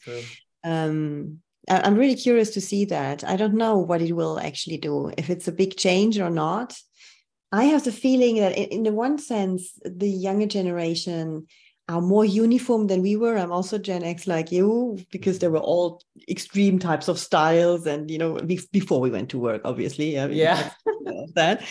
Um, 0.63 1.41
I'm 1.79 1.95
really 1.95 2.15
curious 2.15 2.49
to 2.51 2.61
see 2.61 2.85
that. 2.85 3.23
I 3.23 3.35
don't 3.37 3.53
know 3.53 3.77
what 3.77 4.01
it 4.01 4.13
will 4.13 4.39
actually 4.39 4.77
do, 4.77 5.11
if 5.17 5.29
it's 5.29 5.47
a 5.47 5.53
big 5.53 5.77
change 5.77 6.19
or 6.19 6.29
not. 6.29 6.77
I 7.51 7.65
have 7.65 7.83
the 7.83 7.91
feeling 7.91 8.37
that, 8.37 8.57
in, 8.57 8.65
in 8.65 8.83
the 8.83 8.93
one 8.93 9.17
sense, 9.17 9.79
the 9.83 10.09
younger 10.09 10.47
generation 10.47 11.47
are 11.91 12.01
more 12.01 12.25
uniform 12.25 12.87
than 12.87 13.01
we 13.01 13.15
were. 13.15 13.37
I'm 13.37 13.51
also 13.51 13.77
Gen 13.77 14.03
X 14.03 14.25
like 14.27 14.51
you 14.51 14.97
because 15.11 15.39
there 15.39 15.51
were 15.51 15.59
all 15.59 16.01
extreme 16.29 16.79
types 16.79 17.07
of 17.07 17.19
styles, 17.19 17.85
and 17.85 18.09
you 18.09 18.17
know, 18.17 18.39
before 18.71 18.99
we 18.99 19.09
went 19.09 19.29
to 19.29 19.39
work, 19.39 19.61
obviously, 19.65 20.19
I 20.19 20.27
mean, 20.27 20.37
yeah, 20.37 20.71
that 21.35 21.61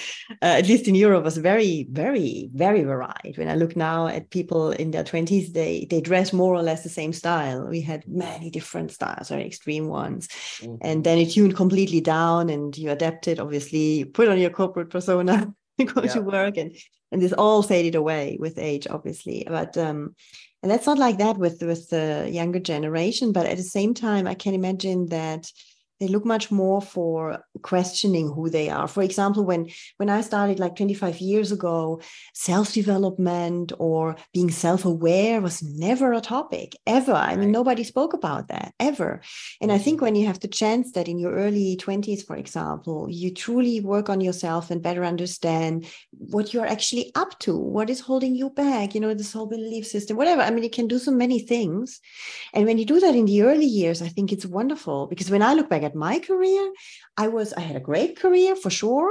uh, 0.42 0.58
at 0.60 0.68
least 0.68 0.86
in 0.88 0.94
Europe 0.94 1.24
was 1.24 1.36
very, 1.36 1.86
very, 1.90 2.50
very 2.52 2.82
varied. 2.84 3.36
When 3.36 3.48
I 3.48 3.54
look 3.54 3.76
now 3.76 4.06
at 4.06 4.30
people 4.30 4.70
in 4.72 4.90
their 4.90 5.04
twenties, 5.04 5.52
they 5.52 5.86
they 5.90 6.00
dress 6.00 6.32
more 6.32 6.54
or 6.54 6.62
less 6.62 6.82
the 6.82 6.88
same 6.88 7.12
style. 7.12 7.66
We 7.68 7.80
had 7.80 8.06
many 8.06 8.50
different 8.50 8.92
styles, 8.92 9.28
very 9.28 9.46
extreme 9.46 9.88
ones, 9.88 10.28
mm-hmm. 10.60 10.76
and 10.82 11.04
then 11.04 11.18
it 11.18 11.30
tuned 11.30 11.56
completely 11.56 12.00
down, 12.00 12.50
and 12.50 12.76
you 12.76 12.90
adapted. 12.90 13.40
Obviously, 13.40 13.98
you 13.98 14.06
put 14.06 14.28
on 14.28 14.38
your 14.38 14.50
corporate 14.50 14.90
persona, 14.90 15.54
go 15.94 16.02
yeah. 16.02 16.12
to 16.14 16.20
work, 16.20 16.56
and 16.56 16.76
and 17.12 17.20
this 17.20 17.32
all 17.32 17.62
faded 17.62 17.94
away 17.94 18.36
with 18.40 18.58
age 18.58 18.86
obviously 18.88 19.44
but 19.46 19.76
um 19.76 20.14
and 20.62 20.70
that's 20.70 20.86
not 20.86 20.98
like 20.98 21.18
that 21.18 21.36
with 21.38 21.62
with 21.62 21.88
the 21.90 22.28
younger 22.30 22.60
generation 22.60 23.32
but 23.32 23.46
at 23.46 23.56
the 23.56 23.62
same 23.62 23.94
time 23.94 24.26
i 24.26 24.34
can 24.34 24.54
imagine 24.54 25.06
that 25.06 25.50
they 26.00 26.08
look 26.08 26.24
much 26.24 26.50
more 26.50 26.80
for 26.80 27.44
questioning 27.62 28.32
who 28.32 28.48
they 28.48 28.70
are. 28.70 28.88
For 28.88 29.02
example 29.02 29.44
when 29.44 29.68
when 29.98 30.08
i 30.08 30.20
started 30.22 30.58
like 30.58 30.74
25 30.76 31.20
years 31.20 31.52
ago 31.52 32.00
self-development 32.34 33.72
or 33.78 34.16
being 34.32 34.50
self-aware 34.50 35.40
was 35.40 35.62
never 35.62 36.12
a 36.12 36.20
topic 36.20 36.74
ever. 36.86 37.12
I 37.12 37.36
mean 37.36 37.52
nobody 37.52 37.84
spoke 37.84 38.14
about 38.14 38.48
that 38.48 38.72
ever. 38.80 39.20
And 39.60 39.70
i 39.70 39.78
think 39.78 39.98
mm-hmm. 39.98 40.06
when 40.06 40.14
you 40.16 40.26
have 40.26 40.40
the 40.40 40.48
chance 40.48 40.92
that 40.92 41.08
in 41.08 41.18
your 41.18 41.34
early 41.34 41.76
20s 41.76 42.26
for 42.26 42.36
example 42.36 43.06
you 43.10 43.32
truly 43.32 43.80
work 43.80 44.08
on 44.08 44.20
yourself 44.20 44.70
and 44.70 44.82
better 44.82 45.04
understand 45.04 45.86
what 46.10 46.54
you're 46.54 46.66
actually 46.66 47.12
up 47.14 47.38
to 47.40 47.56
what 47.56 47.90
is 47.90 48.00
holding 48.00 48.34
you 48.34 48.48
back 48.50 48.94
you 48.94 49.00
know 49.00 49.12
this 49.12 49.32
whole 49.32 49.46
belief 49.46 49.86
system 49.86 50.16
whatever. 50.16 50.40
I 50.40 50.50
mean 50.50 50.64
you 50.64 50.70
can 50.70 50.88
do 50.88 50.98
so 50.98 51.10
many 51.10 51.40
things. 51.40 52.00
And 52.54 52.64
when 52.66 52.78
you 52.78 52.86
do 52.86 53.00
that 53.00 53.14
in 53.14 53.26
the 53.26 53.42
early 53.42 53.66
years 53.66 54.00
i 54.00 54.08
think 54.08 54.32
it's 54.32 54.46
wonderful 54.46 55.06
because 55.06 55.30
when 55.30 55.42
i 55.42 55.52
look 55.52 55.68
back 55.68 55.82
at 55.82 55.89
at 55.90 56.04
my 56.08 56.18
career, 56.18 56.64
I 57.16 57.26
was 57.28 57.52
I 57.52 57.60
had 57.60 57.76
a 57.76 57.88
great 57.90 58.12
career 58.22 58.56
for 58.56 58.70
sure, 58.70 59.10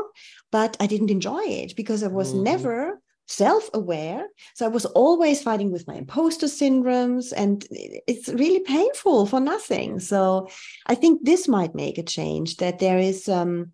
but 0.51 0.71
I 0.79 0.88
didn't 0.88 1.15
enjoy 1.17 1.43
it 1.43 1.75
because 1.75 2.01
I 2.03 2.07
was 2.19 2.29
mm-hmm. 2.31 2.43
never 2.51 3.01
self-aware 3.29 4.25
so 4.55 4.65
i 4.65 4.67
was 4.67 4.86
always 4.86 5.43
fighting 5.43 5.71
with 5.71 5.88
my 5.88 5.93
imposter 5.93 6.48
syndromes 6.48 7.31
and 7.38 7.67
it's 7.69 8.27
really 8.27 8.62
painful 8.62 9.27
for 9.27 9.39
nothing 9.39 10.00
so 10.00 10.50
i 10.88 10.95
think 10.95 11.24
this 11.24 11.48
might 11.48 11.75
make 11.75 12.00
a 12.00 12.09
change 12.17 12.57
that 12.57 12.79
there 12.79 12.98
is 12.98 13.29
um 13.29 13.71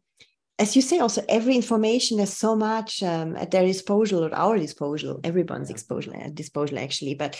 as 0.60 0.76
you 0.76 0.82
say 0.82 1.00
also 1.00 1.24
every 1.30 1.56
information 1.56 2.18
there's 2.18 2.34
so 2.34 2.54
much 2.54 3.02
um, 3.02 3.38
at 3.38 3.52
their 3.52 3.66
disposal 3.66 4.26
at 4.26 4.34
our 4.34 4.58
disposal 4.58 5.22
everyone's 5.24 5.70
yeah. 5.70 5.76
disposal 5.76 6.14
disposal 6.34 6.78
actually 6.78 7.16
but 7.16 7.40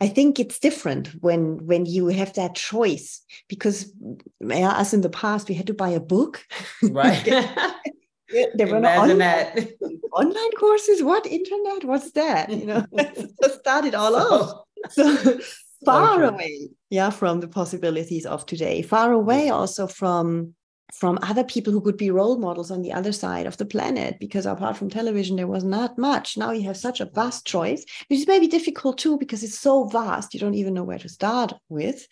I 0.00 0.06
think 0.06 0.38
it's 0.38 0.60
different 0.60 1.08
when 1.20 1.66
when 1.66 1.84
you 1.84 2.06
have 2.08 2.32
that 2.34 2.54
choice 2.54 3.20
because 3.48 3.92
yeah, 4.40 4.70
us 4.70 4.94
in 4.94 5.00
the 5.00 5.10
past 5.10 5.48
we 5.48 5.54
had 5.54 5.66
to 5.66 5.74
buy 5.74 5.90
a 5.90 6.00
book. 6.00 6.44
Right. 6.82 7.24
there 8.54 8.66
were 8.66 8.80
no 8.80 8.88
online, 8.88 9.68
online, 10.12 10.50
courses. 10.52 11.02
What 11.02 11.26
internet? 11.26 11.84
What's 11.84 12.12
that? 12.12 12.50
You 12.50 12.66
know, 12.66 12.86
started 13.60 13.94
all 13.94 14.12
so, 14.12 14.18
off. 14.18 14.64
So 14.90 15.40
far 15.84 16.22
away, 16.22 16.68
yeah, 16.90 17.10
from 17.10 17.40
the 17.40 17.48
possibilities 17.48 18.26
of 18.26 18.46
today. 18.46 18.82
Far 18.82 19.12
away 19.12 19.50
also 19.50 19.86
from 19.86 20.54
from 20.92 21.18
other 21.22 21.44
people 21.44 21.72
who 21.72 21.80
could 21.80 21.96
be 21.96 22.10
role 22.10 22.38
models 22.38 22.70
on 22.70 22.82
the 22.82 22.92
other 22.92 23.12
side 23.12 23.46
of 23.46 23.56
the 23.56 23.66
planet 23.66 24.18
because 24.18 24.46
apart 24.46 24.76
from 24.76 24.88
television 24.88 25.36
there 25.36 25.46
was 25.46 25.64
not 25.64 25.98
much. 25.98 26.36
Now 26.36 26.50
you 26.50 26.62
have 26.64 26.76
such 26.76 27.00
a 27.00 27.06
vast 27.06 27.46
choice 27.46 27.84
which 28.08 28.20
is 28.20 28.26
maybe 28.26 28.46
difficult 28.46 28.98
too 28.98 29.18
because 29.18 29.42
it's 29.42 29.58
so 29.58 29.84
vast 29.84 30.34
you 30.34 30.40
don't 30.40 30.54
even 30.54 30.74
know 30.74 30.84
where 30.84 30.98
to 30.98 31.08
start 31.08 31.52
with. 31.68 32.06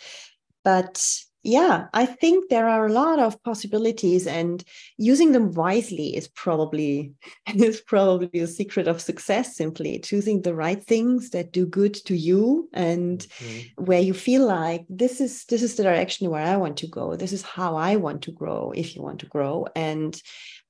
But 0.62 1.02
yeah, 1.42 1.86
I 1.94 2.06
think 2.06 2.48
there 2.48 2.68
are 2.68 2.86
a 2.86 2.92
lot 2.92 3.18
of 3.18 3.40
possibilities, 3.44 4.26
and 4.26 4.64
using 4.98 5.32
them 5.32 5.52
wisely 5.52 6.16
is 6.16 6.28
probably 6.28 7.12
is 7.54 7.80
probably 7.80 8.28
the 8.32 8.46
secret 8.46 8.88
of 8.88 9.00
success. 9.00 9.56
Simply 9.56 9.98
choosing 10.00 10.42
the 10.42 10.54
right 10.54 10.82
things 10.82 11.30
that 11.30 11.52
do 11.52 11.66
good 11.66 11.94
to 12.06 12.16
you, 12.16 12.68
and 12.72 13.20
mm-hmm. 13.20 13.84
where 13.84 14.00
you 14.00 14.12
feel 14.12 14.46
like 14.46 14.84
this 14.88 15.20
is 15.20 15.44
this 15.44 15.62
is 15.62 15.76
the 15.76 15.84
direction 15.84 16.30
where 16.30 16.44
I 16.44 16.56
want 16.56 16.78
to 16.78 16.88
go. 16.88 17.14
This 17.14 17.32
is 17.32 17.42
how 17.42 17.76
I 17.76 17.96
want 17.96 18.22
to 18.22 18.32
grow. 18.32 18.72
If 18.74 18.96
you 18.96 19.02
want 19.02 19.20
to 19.20 19.26
grow, 19.26 19.66
and 19.76 20.20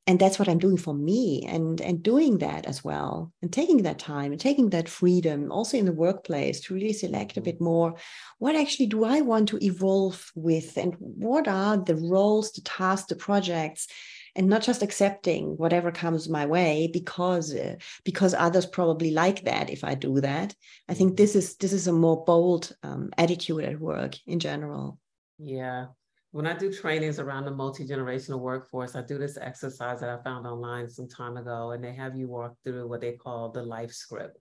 and 0.07 0.19
that's 0.19 0.39
what 0.39 0.49
i'm 0.49 0.59
doing 0.59 0.77
for 0.77 0.95
me 0.95 1.45
and 1.47 1.81
and 1.81 2.03
doing 2.03 2.39
that 2.39 2.67
as 2.67 2.83
well 2.85 3.33
and 3.43 3.53
taking 3.53 3.83
that 3.83 3.99
time 3.99 4.33
and 4.33 4.41
taking 4.41 4.71
that 4.71 4.89
freedom 4.89 5.51
also 5.51 5.77
in 5.77 5.85
the 5.85 5.93
workplace 5.93 6.61
to 6.61 6.75
really 6.75 6.93
select 6.93 7.37
a 7.37 7.41
bit 7.41 7.61
more 7.61 7.95
what 8.39 8.57
actually 8.57 8.87
do 8.87 9.05
i 9.05 9.21
want 9.21 9.49
to 9.49 9.65
evolve 9.65 10.31
with 10.35 10.77
and 10.77 10.95
what 10.99 11.49
are 11.49 11.77
the 11.77 11.97
roles 11.97 12.53
the 12.53 12.61
tasks 12.63 13.09
the 13.09 13.17
projects 13.17 13.89
and 14.37 14.49
not 14.49 14.63
just 14.63 14.83
accepting 14.83 15.57
whatever 15.57 15.91
comes 15.91 16.29
my 16.29 16.45
way 16.45 16.89
because 16.93 17.55
uh, 17.55 17.75
because 18.05 18.35
others 18.35 18.67
probably 18.67 19.11
like 19.11 19.45
that 19.45 19.71
if 19.71 19.83
i 19.83 19.95
do 19.95 20.21
that. 20.21 20.55
I 20.89 20.95
think 20.95 21.17
this 21.17 21.35
is 21.35 21.57
this 21.57 21.73
is 21.73 21.87
a 21.87 21.93
more 21.93 22.23
bold 22.25 22.77
um, 22.83 23.11
attitude 23.17 23.65
at 23.65 23.81
work 23.81 24.15
in 24.27 24.39
general. 24.39 24.99
Yeah 25.39 25.87
when 26.33 26.47
I 26.47 26.55
do 26.55 26.73
trainings 26.73 27.19
around 27.19 27.45
the 27.45 27.51
multi-generational 27.51 28.41
workforce, 28.41 28.95
I 28.95 29.03
do 29.03 29.19
this 29.19 29.39
exercise 29.39 30.01
that 30.01 30.11
I 30.11 30.23
found 30.23 30.47
online 30.47 30.89
some 30.89 31.09
time 31.09 31.37
ago, 31.37 31.71
and 31.71 31.83
they 31.83 31.95
have 31.95 32.17
you 32.17 32.29
walk 32.29 32.55
through 32.65 32.89
what 32.89 33.01
they 33.01 33.13
call 33.13 33.51
the 33.51 33.63
life 33.63 33.93
script. 33.93 34.39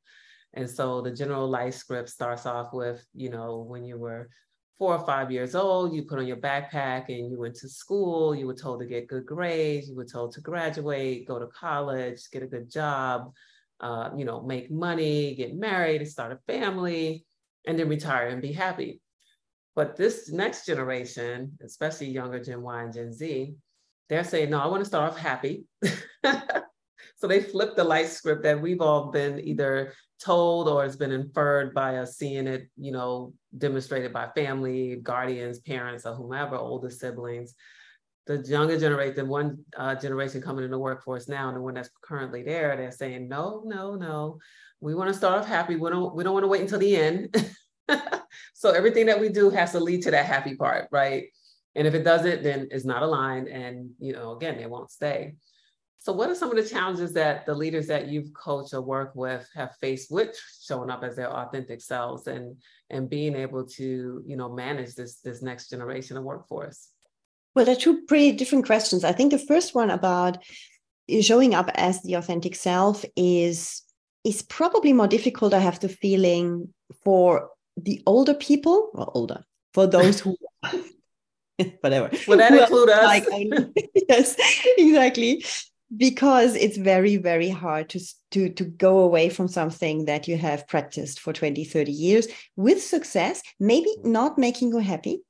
And 0.53 0.69
so 0.69 1.01
the 1.01 1.11
general 1.11 1.49
life 1.49 1.75
script 1.75 2.09
starts 2.09 2.45
off 2.45 2.73
with, 2.73 3.05
you 3.13 3.29
know, 3.29 3.65
when 3.67 3.83
you 3.83 3.97
were 3.97 4.29
four 4.77 4.95
or 4.95 5.05
five 5.05 5.31
years 5.31 5.55
old, 5.55 5.93
you 5.93 6.03
put 6.03 6.19
on 6.19 6.27
your 6.27 6.37
backpack 6.37 7.05
and 7.09 7.31
you 7.31 7.39
went 7.39 7.55
to 7.55 7.69
school, 7.69 8.35
you 8.35 8.47
were 8.47 8.53
told 8.53 8.79
to 8.79 8.85
get 8.85 9.07
good 9.07 9.25
grades, 9.25 9.89
you 9.89 9.95
were 9.95 10.05
told 10.05 10.33
to 10.33 10.41
graduate, 10.41 11.27
go 11.27 11.39
to 11.39 11.47
college, 11.47 12.21
get 12.31 12.43
a 12.43 12.47
good 12.47 12.69
job, 12.69 13.31
uh, 13.79 14.09
you 14.17 14.25
know, 14.25 14.41
make 14.41 14.71
money, 14.71 15.35
get 15.35 15.55
married, 15.55 16.05
start 16.07 16.31
a 16.31 16.39
family, 16.51 17.25
and 17.65 17.79
then 17.79 17.89
retire 17.89 18.27
and 18.27 18.41
be 18.41 18.51
happy. 18.51 19.01
But 19.75 19.97
this 19.97 20.31
next 20.31 20.65
generation, 20.65 21.57
especially 21.63 22.07
younger 22.07 22.39
Gen 22.39 22.61
Y 22.61 22.83
and 22.83 22.93
Gen 22.93 23.11
Z, 23.11 23.55
they're 24.07 24.23
saying, 24.23 24.49
no, 24.49 24.59
I 24.59 24.67
want 24.67 24.81
to 24.81 24.85
start 24.85 25.11
off 25.11 25.17
happy. 25.17 25.65
so 27.15 27.27
they 27.27 27.41
flip 27.41 27.75
the 27.75 27.83
life 27.83 28.09
script 28.09 28.43
that 28.43 28.61
we've 28.61 28.81
all 28.81 29.11
been 29.11 29.39
either 29.39 29.93
told 30.23 30.69
or 30.69 30.85
it's 30.85 30.95
been 30.95 31.11
inferred 31.11 31.73
by 31.73 31.97
us 31.97 32.15
seeing 32.15 32.47
it, 32.47 32.69
you 32.77 32.91
know, 32.91 33.33
demonstrated 33.57 34.13
by 34.13 34.29
family, 34.35 34.97
guardians, 34.97 35.59
parents, 35.59 36.05
or 36.05 36.13
whomever, 36.13 36.55
older 36.55 36.89
siblings. 36.89 37.53
the 38.27 38.37
younger 38.37 38.79
generation, 38.79 39.15
the 39.15 39.25
one 39.25 39.57
uh, 39.75 39.95
generation 39.95 40.41
coming 40.41 40.63
in 40.63 40.71
the 40.71 40.79
workforce 40.79 41.27
now, 41.27 41.49
and 41.49 41.57
the 41.57 41.61
one 41.61 41.73
that's 41.73 41.89
currently 42.01 42.43
there, 42.43 42.77
they're 42.77 42.91
saying, 42.91 43.27
no, 43.27 43.63
no, 43.65 43.95
no, 43.95 44.39
we 44.79 44.95
want 44.95 45.09
to 45.09 45.13
start 45.13 45.39
off 45.39 45.47
happy. 45.47 45.75
We 45.75 45.89
don't, 45.89 46.15
we 46.15 46.23
don't 46.23 46.33
want 46.33 46.43
to 46.43 46.47
wait 46.47 46.61
until 46.61 46.79
the 46.79 46.95
end. 46.95 47.35
so 48.53 48.71
everything 48.71 49.05
that 49.07 49.19
we 49.19 49.29
do 49.29 49.49
has 49.49 49.71
to 49.71 49.79
lead 49.79 50.01
to 50.03 50.11
that 50.11 50.25
happy 50.25 50.55
part, 50.55 50.87
right? 50.91 51.25
And 51.75 51.87
if 51.87 51.93
it 51.93 52.03
doesn't, 52.03 52.43
then 52.43 52.69
it's 52.71 52.85
not 52.85 53.03
aligned, 53.03 53.47
and 53.47 53.91
you 53.99 54.13
know, 54.13 54.35
again, 54.35 54.59
it 54.59 54.69
won't 54.69 54.91
stay. 54.91 55.35
So, 55.99 56.13
what 56.13 56.29
are 56.29 56.35
some 56.35 56.51
of 56.51 56.55
the 56.55 56.69
challenges 56.69 57.13
that 57.13 57.45
the 57.45 57.53
leaders 57.55 57.87
that 57.87 58.07
you've 58.07 58.33
coached 58.33 58.73
or 58.73 58.81
worked 58.81 59.15
with 59.15 59.49
have 59.55 59.75
faced 59.81 60.11
with 60.11 60.39
showing 60.61 60.89
up 60.89 61.03
as 61.03 61.15
their 61.15 61.31
authentic 61.31 61.81
selves 61.81 62.27
and 62.27 62.57
and 62.89 63.09
being 63.09 63.35
able 63.35 63.65
to, 63.65 64.23
you 64.25 64.37
know, 64.37 64.49
manage 64.49 64.95
this 64.95 65.19
this 65.21 65.41
next 65.41 65.69
generation 65.69 66.15
of 66.15 66.23
workforce? 66.23 66.89
Well, 67.55 67.65
there 67.65 67.75
are 67.75 67.79
two 67.79 68.03
pretty 68.03 68.33
different 68.33 68.65
questions. 68.65 69.03
I 69.03 69.13
think 69.13 69.31
the 69.31 69.39
first 69.39 69.73
one 69.73 69.89
about 69.89 70.43
showing 71.21 71.55
up 71.55 71.69
as 71.73 72.01
the 72.03 72.13
authentic 72.13 72.55
self 72.55 73.03
is 73.15 73.81
is 74.23 74.41
probably 74.43 74.93
more 74.93 75.07
difficult. 75.07 75.53
I 75.53 75.59
have 75.59 75.79
the 75.79 75.89
feeling 75.89 76.73
for 77.03 77.49
the 77.77 78.01
older 78.05 78.33
people, 78.33 78.89
or 78.93 79.11
older, 79.13 79.43
for 79.73 79.87
those 79.87 80.19
who 80.19 80.35
whatever. 81.81 82.09
Would 82.27 82.39
that 82.39 82.53
include 82.53 82.89
us? 82.89 83.03
Like, 83.03 83.25
yes, 84.09 84.35
exactly. 84.77 85.45
Because 85.95 86.55
it's 86.55 86.77
very, 86.77 87.17
very 87.17 87.49
hard 87.49 87.89
to, 87.89 87.99
to, 88.31 88.49
to 88.49 88.65
go 88.65 88.99
away 88.99 89.29
from 89.29 89.47
something 89.47 90.05
that 90.05 90.27
you 90.27 90.37
have 90.37 90.67
practiced 90.67 91.19
for 91.19 91.31
20, 91.31 91.63
30 91.63 91.91
years 91.91 92.27
with 92.55 92.81
success, 92.81 93.41
maybe 93.59 93.95
not 94.03 94.37
making 94.37 94.69
you 94.69 94.79
happy, 94.79 95.21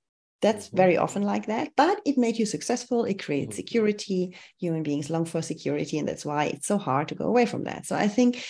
that's 0.41 0.67
mm-hmm. 0.67 0.77
very 0.77 0.97
often 0.97 1.23
like 1.23 1.47
that, 1.47 1.71
but 1.75 1.99
it 2.05 2.17
made 2.17 2.37
you 2.37 2.45
successful. 2.45 3.05
It 3.05 3.23
creates 3.23 3.51
mm-hmm. 3.51 3.55
security. 3.55 4.35
Human 4.59 4.83
beings 4.83 5.09
long 5.09 5.25
for 5.25 5.41
security, 5.41 5.97
and 5.97 6.07
that's 6.07 6.25
why 6.25 6.45
it's 6.45 6.67
so 6.67 6.77
hard 6.77 7.07
to 7.09 7.15
go 7.15 7.25
away 7.25 7.45
from 7.45 7.63
that. 7.63 7.85
So 7.85 7.95
I 7.95 8.07
think 8.07 8.43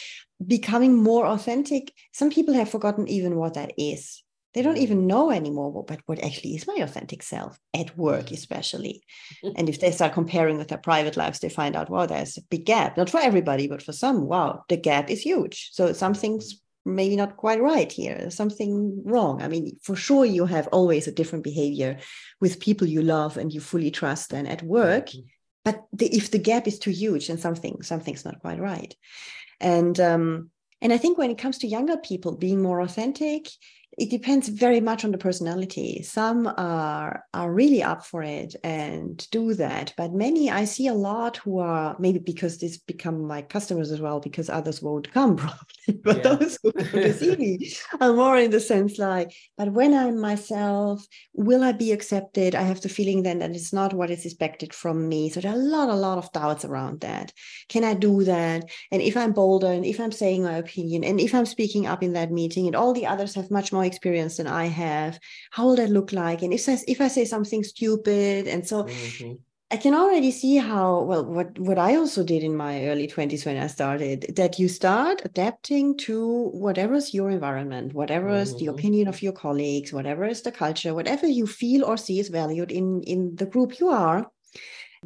becoming 0.46 1.02
more 1.02 1.26
authentic, 1.26 1.94
some 2.14 2.30
people 2.30 2.54
have 2.54 2.70
forgotten 2.70 3.08
even 3.08 3.36
what 3.36 3.54
that 3.56 3.74
is. 3.78 4.24
They 4.54 4.62
don't 4.62 4.78
even 4.78 5.00
mm-hmm. 5.00 5.08
know 5.08 5.32
anymore 5.32 5.72
what, 5.72 5.88
but 5.88 6.00
what 6.06 6.24
actually 6.24 6.56
is 6.56 6.66
my 6.66 6.76
authentic 6.76 7.22
self 7.22 7.60
at 7.74 7.98
work, 7.98 8.32
especially. 8.32 9.04
and 9.56 9.68
if 9.68 9.82
they 9.82 9.92
start 9.92 10.14
comparing 10.14 10.58
with 10.58 10.70
their 10.70 10.78
private 10.78 11.18
lives, 11.18 11.40
they 11.40 11.50
find 11.50 11.76
out, 11.76 11.90
wow, 11.90 12.06
there's 12.06 12.38
a 12.38 12.42
big 12.50 12.66
gap. 12.66 12.98
Not 12.98 13.10
for 13.10 13.20
everybody, 13.20 13.68
but 13.68 13.82
for 13.82 13.92
some, 13.92 14.26
wow, 14.26 14.64
the 14.70 14.78
gap 14.78 15.10
is 15.10 15.22
huge. 15.22 15.70
So 15.74 15.92
something's 15.94 16.62
maybe 16.86 17.16
not 17.16 17.36
quite 17.36 17.60
right 17.60 17.92
here 17.92 18.30
something 18.30 19.02
wrong 19.06 19.42
i 19.42 19.48
mean 19.48 19.76
for 19.82 19.96
sure 19.96 20.24
you 20.24 20.46
have 20.46 20.68
always 20.68 21.08
a 21.08 21.12
different 21.12 21.44
behavior 21.44 21.98
with 22.40 22.60
people 22.60 22.86
you 22.88 23.02
love 23.02 23.38
and 23.38 23.52
you 23.52 23.60
fully 23.60 23.90
trust 23.90 24.32
and 24.32 24.48
at 24.48 24.62
work 24.62 25.08
mm-hmm. 25.08 25.28
but 25.64 25.84
the, 25.94 26.06
if 26.16 26.30
the 26.30 26.38
gap 26.38 26.68
is 26.68 26.78
too 26.78 26.92
huge 26.92 27.28
then 27.28 27.40
something 27.40 27.82
something's 27.82 28.24
not 28.24 28.40
quite 28.40 28.60
right 28.60 28.96
and 29.60 30.00
um 30.00 30.50
and 30.82 30.92
i 30.94 30.98
think 30.98 31.18
when 31.18 31.32
it 31.32 31.38
comes 31.38 31.58
to 31.58 31.68
younger 31.68 31.98
people 31.98 32.36
being 32.36 32.62
more 32.62 32.82
authentic 32.82 33.48
it 33.98 34.10
depends 34.10 34.50
very 34.50 34.82
much 34.82 35.06
on 35.06 35.12
the 35.12 35.18
personality. 35.18 36.02
Some 36.04 36.48
are 36.58 37.24
are 37.34 37.52
really 37.52 37.82
up 37.82 38.06
for 38.06 38.24
it 38.24 38.56
and 38.64 39.26
do 39.32 39.54
that, 39.54 39.94
but 39.96 40.14
many 40.14 40.52
I 40.52 40.66
see 40.66 40.88
a 40.88 40.94
lot 40.94 41.38
who 41.38 41.60
are 41.60 41.96
maybe 41.98 42.20
because 42.20 42.58
this 42.58 42.78
become 42.78 43.26
my 43.26 43.42
customers 43.42 43.92
as 43.92 44.02
well 44.02 44.20
because 44.20 44.50
others 44.50 44.82
won't 44.82 45.12
come 45.14 45.36
probably, 45.38 46.02
but 46.04 46.18
yeah. 46.18 46.36
those 46.36 46.58
who 46.62 46.72
to 46.74 47.14
see 47.14 47.36
me 47.38 47.74
are 48.02 48.14
more 48.14 48.38
in 48.38 48.52
the 48.52 48.60
sense 48.60 49.00
like, 49.00 49.34
but 49.58 49.72
when 49.72 49.94
I'm 49.94 50.20
myself, 50.20 51.06
will 51.34 51.64
I 51.64 51.72
be 51.72 51.94
accepted? 51.94 52.54
I 52.54 52.64
have 52.64 52.82
the 52.82 52.90
feeling 52.90 53.24
then 53.24 53.40
that 53.40 53.52
it's 53.52 53.72
not 53.72 53.94
what 53.94 54.12
is 54.12 54.26
expected 54.26 54.74
from 54.74 55.08
me. 55.08 55.30
So 55.30 55.40
there 55.40 55.52
are 55.52 55.56
a 55.56 55.58
lot, 55.58 55.90
a 55.90 55.94
lot 55.94 56.18
of 56.18 56.32
doubts 56.34 56.66
around 56.66 57.02
that. 57.02 57.32
Can 57.70 57.86
I 57.86 57.94
do 57.94 58.24
that? 58.26 58.70
And 58.92 59.02
if 59.02 59.16
I'm 59.16 59.32
bolder 59.32 59.72
and 59.72 59.86
if 59.86 60.00
I'm 60.00 60.12
saying 60.12 60.44
my 60.44 60.58
opinion 60.58 61.06
and 61.06 61.20
if 61.20 61.34
I'm 61.34 61.46
speaking 61.46 61.88
up 61.88 62.04
in 62.04 62.14
that 62.14 62.32
meeting 62.32 62.68
and 62.68 62.76
all 62.76 62.94
the 62.94 63.06
others 63.06 63.36
have 63.36 63.52
much 63.52 63.72
more 63.72 63.85
more 63.86 63.92
experience 63.92 64.38
than 64.38 64.48
I 64.48 64.66
have. 64.66 65.20
How 65.52 65.66
will 65.66 65.76
that 65.76 65.90
look 65.90 66.12
like? 66.12 66.42
And 66.42 66.54
if 66.54 66.68
I, 66.68 66.78
if 66.88 67.02
I 67.02 67.08
say 67.08 67.26
something 67.26 67.64
stupid, 67.64 68.48
and 68.48 68.68
so 68.68 68.84
mm-hmm. 68.84 69.34
I 69.72 69.78
can 69.78 69.94
already 69.94 70.32
see 70.32 70.58
how 70.58 71.02
well 71.02 71.26
what 71.26 71.58
what 71.60 71.78
I 71.78 71.96
also 71.96 72.24
did 72.24 72.44
in 72.44 72.56
my 72.56 72.88
early 72.88 73.08
20s 73.08 73.46
when 73.46 73.58
I 73.58 73.68
started 73.68 74.34
that 74.36 74.60
you 74.60 74.68
start 74.68 75.22
adapting 75.26 75.98
to 76.06 76.50
whatever's 76.54 77.14
your 77.14 77.30
environment, 77.30 77.94
whatever 77.94 78.30
is 78.30 78.50
mm-hmm. 78.50 78.66
the 78.66 78.72
opinion 78.72 79.08
of 79.08 79.22
your 79.22 79.34
colleagues, 79.34 79.94
whatever 79.94 80.26
is 80.26 80.42
the 80.42 80.52
culture, 80.52 80.94
whatever 80.94 81.28
you 81.28 81.48
feel 81.48 81.84
or 81.86 81.98
see 81.98 82.20
is 82.20 82.30
valued 82.30 82.72
in 82.72 83.02
in 83.04 83.36
the 83.36 83.46
group 83.46 83.80
you 83.80 83.90
are 83.90 84.32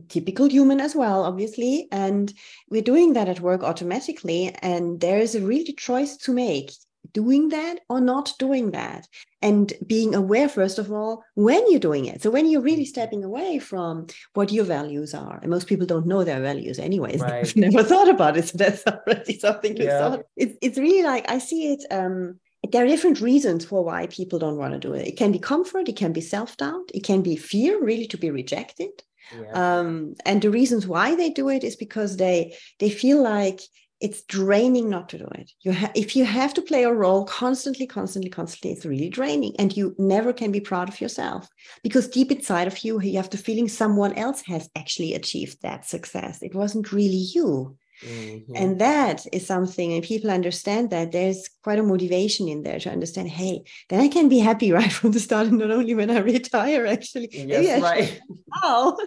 typical 0.08 0.48
human 0.48 0.80
as 0.80 0.96
well 0.96 1.26
obviously 1.26 1.86
and 1.92 2.34
we're 2.70 2.90
doing 2.92 3.12
that 3.14 3.28
at 3.28 3.42
work 3.42 3.64
automatically 3.64 4.56
and 4.62 5.02
there 5.02 5.20
is 5.20 5.36
a 5.36 5.42
really 5.42 5.74
choice 5.74 6.16
to 6.16 6.32
make 6.32 6.72
doing 7.14 7.50
that 7.50 7.80
or 7.90 8.02
not 8.02 8.34
doing 8.40 8.72
that 8.72 9.08
and 9.42 9.74
being 9.86 10.14
aware 10.16 10.50
first 10.50 10.78
of 10.78 10.92
all 10.92 11.24
when 11.36 11.70
you're 11.70 11.80
doing 11.80 12.06
it 12.06 12.22
so 12.22 12.30
when 12.30 12.48
you're 12.48 12.62
really 12.62 12.84
mm-hmm. 12.84 12.90
stepping 12.90 13.24
away 13.24 13.60
from 13.60 14.08
what 14.34 14.52
your 14.52 14.66
values 14.66 15.14
are 15.14 15.40
and 15.42 15.50
most 15.50 15.68
people 15.68 15.86
don't 15.86 16.06
know 16.06 16.24
their 16.24 16.42
values 16.42 16.80
anyways 16.80 17.20
right. 17.22 17.46
they've 17.46 17.56
never 17.56 17.84
thought 17.84 18.10
about 18.10 18.38
it 18.38 18.48
so 18.48 18.58
that's 18.58 18.84
already 18.88 19.38
something 19.40 19.76
to 19.76 19.84
yeah. 19.84 19.98
start 19.98 20.26
it's, 20.36 20.58
it's 20.62 20.78
really 20.78 21.04
like 21.04 21.30
i 21.30 21.38
see 21.38 21.74
it 21.74 21.84
um 21.92 22.40
there 22.72 22.84
are 22.84 22.88
different 22.88 23.22
reasons 23.22 23.64
for 23.64 23.84
why 23.84 24.06
people 24.08 24.38
don't 24.38 24.58
want 24.58 24.74
to 24.74 24.80
do 24.80 24.94
it 24.94 25.08
it 25.08 25.18
can 25.18 25.32
be 25.32 25.40
comfort 25.40 25.88
it 25.88 25.96
can 25.96 26.14
be 26.14 26.22
self-doubt 26.22 26.92
it 26.94 27.04
can 27.04 27.22
be 27.22 27.36
fear 27.36 27.82
really 27.84 28.08
to 28.08 28.18
be 28.18 28.30
rejected 28.30 28.92
yeah. 29.34 29.80
um, 29.80 30.16
and 30.26 30.42
the 30.42 30.50
reasons 30.50 30.88
why 30.88 31.16
they 31.16 31.30
do 31.30 31.50
it 31.50 31.64
is 31.64 31.76
because 31.76 32.18
they 32.18 32.56
they 32.80 32.90
feel 32.90 33.22
like 33.22 33.62
it's 34.00 34.22
draining 34.24 34.90
not 34.90 35.10
to 35.10 35.18
do 35.18 35.28
it. 35.36 35.52
You 35.62 35.74
ha- 35.74 35.92
if 35.94 36.16
you 36.16 36.24
have 36.26 36.54
to 36.54 36.62
play 36.62 36.84
a 36.84 36.94
role 36.94 37.26
constantly, 37.26 37.86
constantly, 37.86 38.30
constantly, 38.30 38.72
it's 38.72 38.86
really 38.86 39.10
draining, 39.10 39.56
and 39.60 39.76
you 39.76 39.96
never 39.98 40.32
can 40.32 40.52
be 40.52 40.62
proud 40.62 40.90
of 40.90 41.02
yourself 41.02 41.50
because 41.84 42.08
deep 42.08 42.32
inside 42.32 42.68
of 42.68 42.80
you, 42.80 43.02
you 43.02 43.18
have 43.18 43.30
the 43.30 43.38
feeling 43.38 43.68
someone 43.68 44.14
else 44.14 44.42
has 44.48 44.70
actually 44.76 45.14
achieved 45.14 45.62
that 45.62 45.86
success. 45.86 46.42
It 46.42 46.56
wasn't 46.56 46.92
really 46.92 47.26
you. 47.36 47.78
Mm-hmm. 48.04 48.56
And 48.56 48.80
that 48.80 49.26
is 49.34 49.46
something, 49.46 49.94
and 49.94 50.04
people 50.04 50.32
understand 50.32 50.90
that 50.92 51.12
there's 51.12 51.50
quite 51.64 51.80
a 51.80 51.84
motivation 51.84 52.48
in 52.48 52.64
there 52.64 52.80
to 52.80 52.90
understand, 52.90 53.28
hey, 53.28 53.64
then 53.90 54.00
I 54.00 54.08
can 54.08 54.30
be 54.30 54.40
happy 54.40 54.72
right 54.80 54.92
from 54.92 55.12
the 55.12 55.20
start, 55.20 55.48
and 55.48 55.60
not 55.60 55.72
only 55.72 55.94
when 55.94 56.10
I 56.10 56.20
retire, 56.36 56.86
actually. 56.86 57.30
Yes, 57.32 57.82
right. 57.82 58.22
Now 58.64 58.98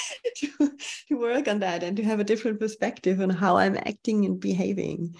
to, 0.36 0.76
to 1.08 1.18
work 1.18 1.48
on 1.48 1.60
that 1.60 1.82
and 1.82 1.96
to 1.96 2.04
have 2.04 2.20
a 2.20 2.24
different 2.24 2.60
perspective 2.60 3.20
on 3.20 3.30
how 3.30 3.56
I'm 3.56 3.76
acting 3.76 4.24
and 4.24 4.40
behaving. 4.40 5.14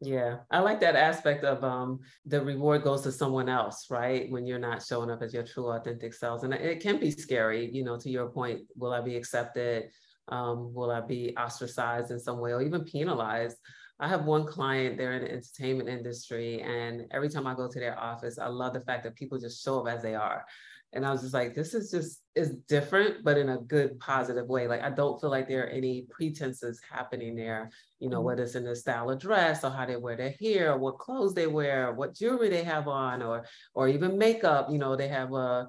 Yeah, 0.00 0.38
I 0.50 0.60
like 0.60 0.80
that 0.80 0.96
aspect 0.96 1.44
of 1.44 1.62
um, 1.64 2.00
the 2.24 2.40
reward 2.40 2.82
goes 2.82 3.02
to 3.02 3.12
someone 3.12 3.48
else, 3.48 3.86
right? 3.90 4.30
When 4.30 4.46
you're 4.46 4.58
not 4.58 4.82
showing 4.82 5.10
up 5.10 5.22
as 5.22 5.34
your 5.34 5.42
true, 5.42 5.70
authentic 5.70 6.14
selves. 6.14 6.44
And 6.44 6.54
it 6.54 6.80
can 6.80 6.98
be 6.98 7.10
scary, 7.10 7.68
you 7.70 7.84
know, 7.84 7.98
to 7.98 8.10
your 8.10 8.28
point, 8.28 8.62
will 8.76 8.92
I 8.92 9.00
be 9.00 9.16
accepted? 9.16 9.90
Um, 10.28 10.72
will 10.72 10.90
I 10.90 11.00
be 11.00 11.36
ostracized 11.36 12.10
in 12.10 12.18
some 12.18 12.38
way 12.38 12.52
or 12.52 12.62
even 12.62 12.84
penalized? 12.84 13.56
I 13.98 14.08
have 14.08 14.26
one 14.26 14.46
client, 14.46 14.98
they're 14.98 15.14
in 15.14 15.22
the 15.22 15.32
entertainment 15.32 15.88
industry, 15.88 16.60
and 16.60 17.06
every 17.12 17.30
time 17.30 17.46
I 17.46 17.54
go 17.54 17.66
to 17.66 17.80
their 17.80 17.98
office, 17.98 18.38
I 18.38 18.48
love 18.48 18.74
the 18.74 18.82
fact 18.82 19.04
that 19.04 19.14
people 19.14 19.38
just 19.38 19.64
show 19.64 19.80
up 19.80 19.88
as 19.88 20.02
they 20.02 20.14
are. 20.14 20.44
And 20.92 21.04
I 21.04 21.10
was 21.10 21.22
just 21.22 21.34
like, 21.34 21.54
this 21.54 21.74
is 21.74 21.90
just 21.90 22.22
is 22.34 22.54
different, 22.68 23.24
but 23.24 23.36
in 23.36 23.48
a 23.50 23.58
good, 23.58 23.98
positive 23.98 24.46
way. 24.46 24.66
Like 24.68 24.82
I 24.82 24.90
don't 24.90 25.20
feel 25.20 25.30
like 25.30 25.48
there 25.48 25.64
are 25.64 25.68
any 25.68 26.06
pretenses 26.10 26.80
happening 26.90 27.34
there, 27.34 27.70
you 27.98 28.08
know, 28.08 28.18
mm-hmm. 28.18 28.26
whether 28.26 28.42
it's 28.44 28.54
in 28.54 28.64
the 28.64 28.76
style 28.76 29.10
of 29.10 29.18
dress 29.18 29.64
or 29.64 29.70
how 29.70 29.86
they 29.86 29.96
wear 29.96 30.16
their 30.16 30.34
hair, 30.40 30.72
or 30.72 30.78
what 30.78 30.98
clothes 30.98 31.34
they 31.34 31.46
wear, 31.46 31.92
what 31.92 32.14
jewelry 32.14 32.48
they 32.48 32.64
have 32.64 32.88
on, 32.88 33.22
or 33.22 33.44
or 33.74 33.88
even 33.88 34.18
makeup. 34.18 34.68
You 34.70 34.78
know, 34.78 34.96
they 34.96 35.08
have 35.08 35.32
a, 35.32 35.68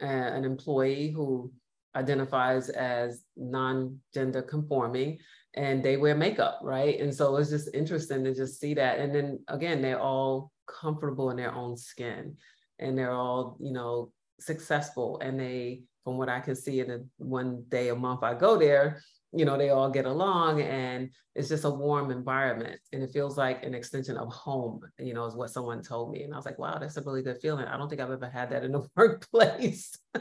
a 0.00 0.06
an 0.06 0.44
employee 0.44 1.10
who 1.10 1.52
identifies 1.96 2.68
as 2.68 3.24
non-gender 3.36 4.42
conforming 4.42 5.18
and 5.54 5.82
they 5.82 5.96
wear 5.96 6.14
makeup, 6.14 6.60
right? 6.62 7.00
And 7.00 7.12
so 7.12 7.36
it's 7.36 7.50
just 7.50 7.74
interesting 7.74 8.22
to 8.24 8.34
just 8.34 8.60
see 8.60 8.74
that. 8.74 8.98
And 9.00 9.12
then 9.14 9.40
again, 9.48 9.82
they're 9.82 10.00
all 10.00 10.52
comfortable 10.68 11.30
in 11.30 11.36
their 11.36 11.52
own 11.52 11.76
skin 11.76 12.36
and 12.78 12.96
they're 12.96 13.10
all, 13.12 13.56
you 13.60 13.72
know, 13.72 14.12
successful 14.40 15.18
and 15.20 15.38
they, 15.38 15.82
from 16.04 16.16
what 16.16 16.28
I 16.28 16.40
can 16.40 16.56
see 16.56 16.80
in 16.80 16.88
the 16.88 17.06
one 17.18 17.64
day 17.68 17.88
a 17.88 17.94
month 17.94 18.22
I 18.22 18.34
go 18.34 18.56
there, 18.56 19.02
you 19.32 19.44
know, 19.44 19.58
they 19.58 19.70
all 19.70 19.90
get 19.90 20.06
along 20.06 20.62
and 20.62 21.10
it's 21.34 21.48
just 21.48 21.64
a 21.64 21.70
warm 21.70 22.10
environment. 22.10 22.80
And 22.92 23.02
it 23.02 23.10
feels 23.12 23.36
like 23.36 23.62
an 23.62 23.74
extension 23.74 24.16
of 24.16 24.32
home, 24.32 24.80
you 24.98 25.12
know, 25.12 25.26
is 25.26 25.34
what 25.34 25.50
someone 25.50 25.82
told 25.82 26.10
me. 26.12 26.22
And 26.22 26.32
I 26.32 26.36
was 26.36 26.46
like, 26.46 26.58
wow, 26.58 26.78
that's 26.78 26.96
a 26.96 27.02
really 27.02 27.22
good 27.22 27.38
feeling. 27.40 27.66
I 27.66 27.76
don't 27.76 27.88
think 27.88 28.00
I've 28.00 28.10
ever 28.10 28.30
had 28.30 28.50
that 28.50 28.64
in 28.64 28.72
the 28.72 28.88
workplace. 28.96 29.98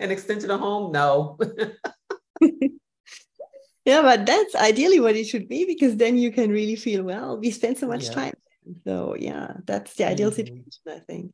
an 0.00 0.10
extension 0.10 0.50
of 0.50 0.60
home? 0.60 0.92
No. 0.92 1.38
yeah, 3.84 4.02
but 4.02 4.26
that's 4.26 4.54
ideally 4.56 5.00
what 5.00 5.16
it 5.16 5.24
should 5.24 5.48
be 5.48 5.64
because 5.64 5.96
then 5.96 6.18
you 6.18 6.32
can 6.32 6.50
really 6.50 6.76
feel 6.76 7.04
well. 7.04 7.38
We 7.38 7.50
spend 7.50 7.78
so 7.78 7.86
much 7.86 8.06
yeah. 8.06 8.12
time. 8.12 8.34
So 8.84 9.14
yeah, 9.18 9.54
that's 9.64 9.94
the 9.94 10.08
ideal 10.08 10.30
mm-hmm. 10.30 10.36
situation, 10.36 10.82
I 10.88 10.98
think. 11.00 11.32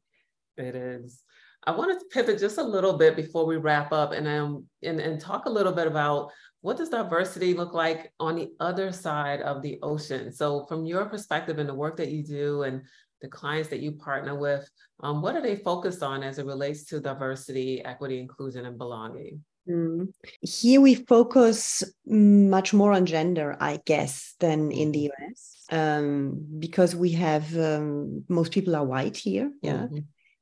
It 0.57 0.75
is. 0.75 1.23
I 1.67 1.73
wanted 1.73 1.99
to 2.01 2.07
pivot 2.07 2.39
just 2.39 2.59
a 2.59 2.63
little 2.63 2.97
bit 2.97 3.17
before 3.17 3.47
we 3.47 3.57
wrap 3.57 3.93
up 3.93 4.13
and 4.13 4.27
um 4.27 4.65
and, 4.83 5.01
and 5.01 5.21
talk 5.21 5.47
a 5.47 5.51
little 5.51 5.73
bit 5.73 5.87
about 5.87 6.31
what 6.63 6.77
does 6.77 6.91
diversity 6.91 7.55
look 7.55 7.73
like 7.73 8.13
on 8.21 8.37
the 8.37 8.51
other 8.61 8.93
side 8.93 9.41
of 9.41 9.63
the 9.63 9.79
ocean? 9.83 10.33
So 10.33 10.67
from 10.67 10.85
your 10.85 11.07
perspective 11.07 11.59
and 11.59 11.69
the 11.69 11.75
work 11.75 11.97
that 11.97 12.11
you 12.11 12.23
do 12.23 12.65
and 12.65 12.83
the 13.23 13.29
clients 13.29 13.71
that 13.71 13.81
you 13.81 13.93
partner 13.93 14.39
with, 14.39 14.69
um, 15.03 15.23
what 15.23 15.35
are 15.35 15.43
they 15.43 15.57
focused 15.57 16.03
on 16.03 16.23
as 16.23 16.39
it 16.39 16.47
relates 16.47 16.85
to 16.87 17.01
diversity, 17.01 17.83
equity, 17.85 18.21
inclusion, 18.21 18.67
and 18.67 18.77
belonging? 18.77 19.43
Mm. 19.69 20.13
Here 20.41 20.81
we 20.81 20.95
focus 20.95 21.83
much 22.07 22.75
more 22.75 22.93
on 22.93 23.07
gender, 23.07 23.57
I 23.61 23.81
guess, 23.85 24.35
than 24.41 24.71
in 24.71 24.93
the 24.93 25.11
mm-hmm. 25.11 25.25
US, 25.25 25.65
um, 25.71 26.47
because 26.59 26.95
we 26.95 27.13
have 27.13 27.57
um, 27.57 28.25
most 28.29 28.53
people 28.53 28.77
are 28.77 28.85
white 28.85 29.17
here. 29.17 29.51
Yeah. 29.63 29.85
Mm-hmm. 29.85 29.99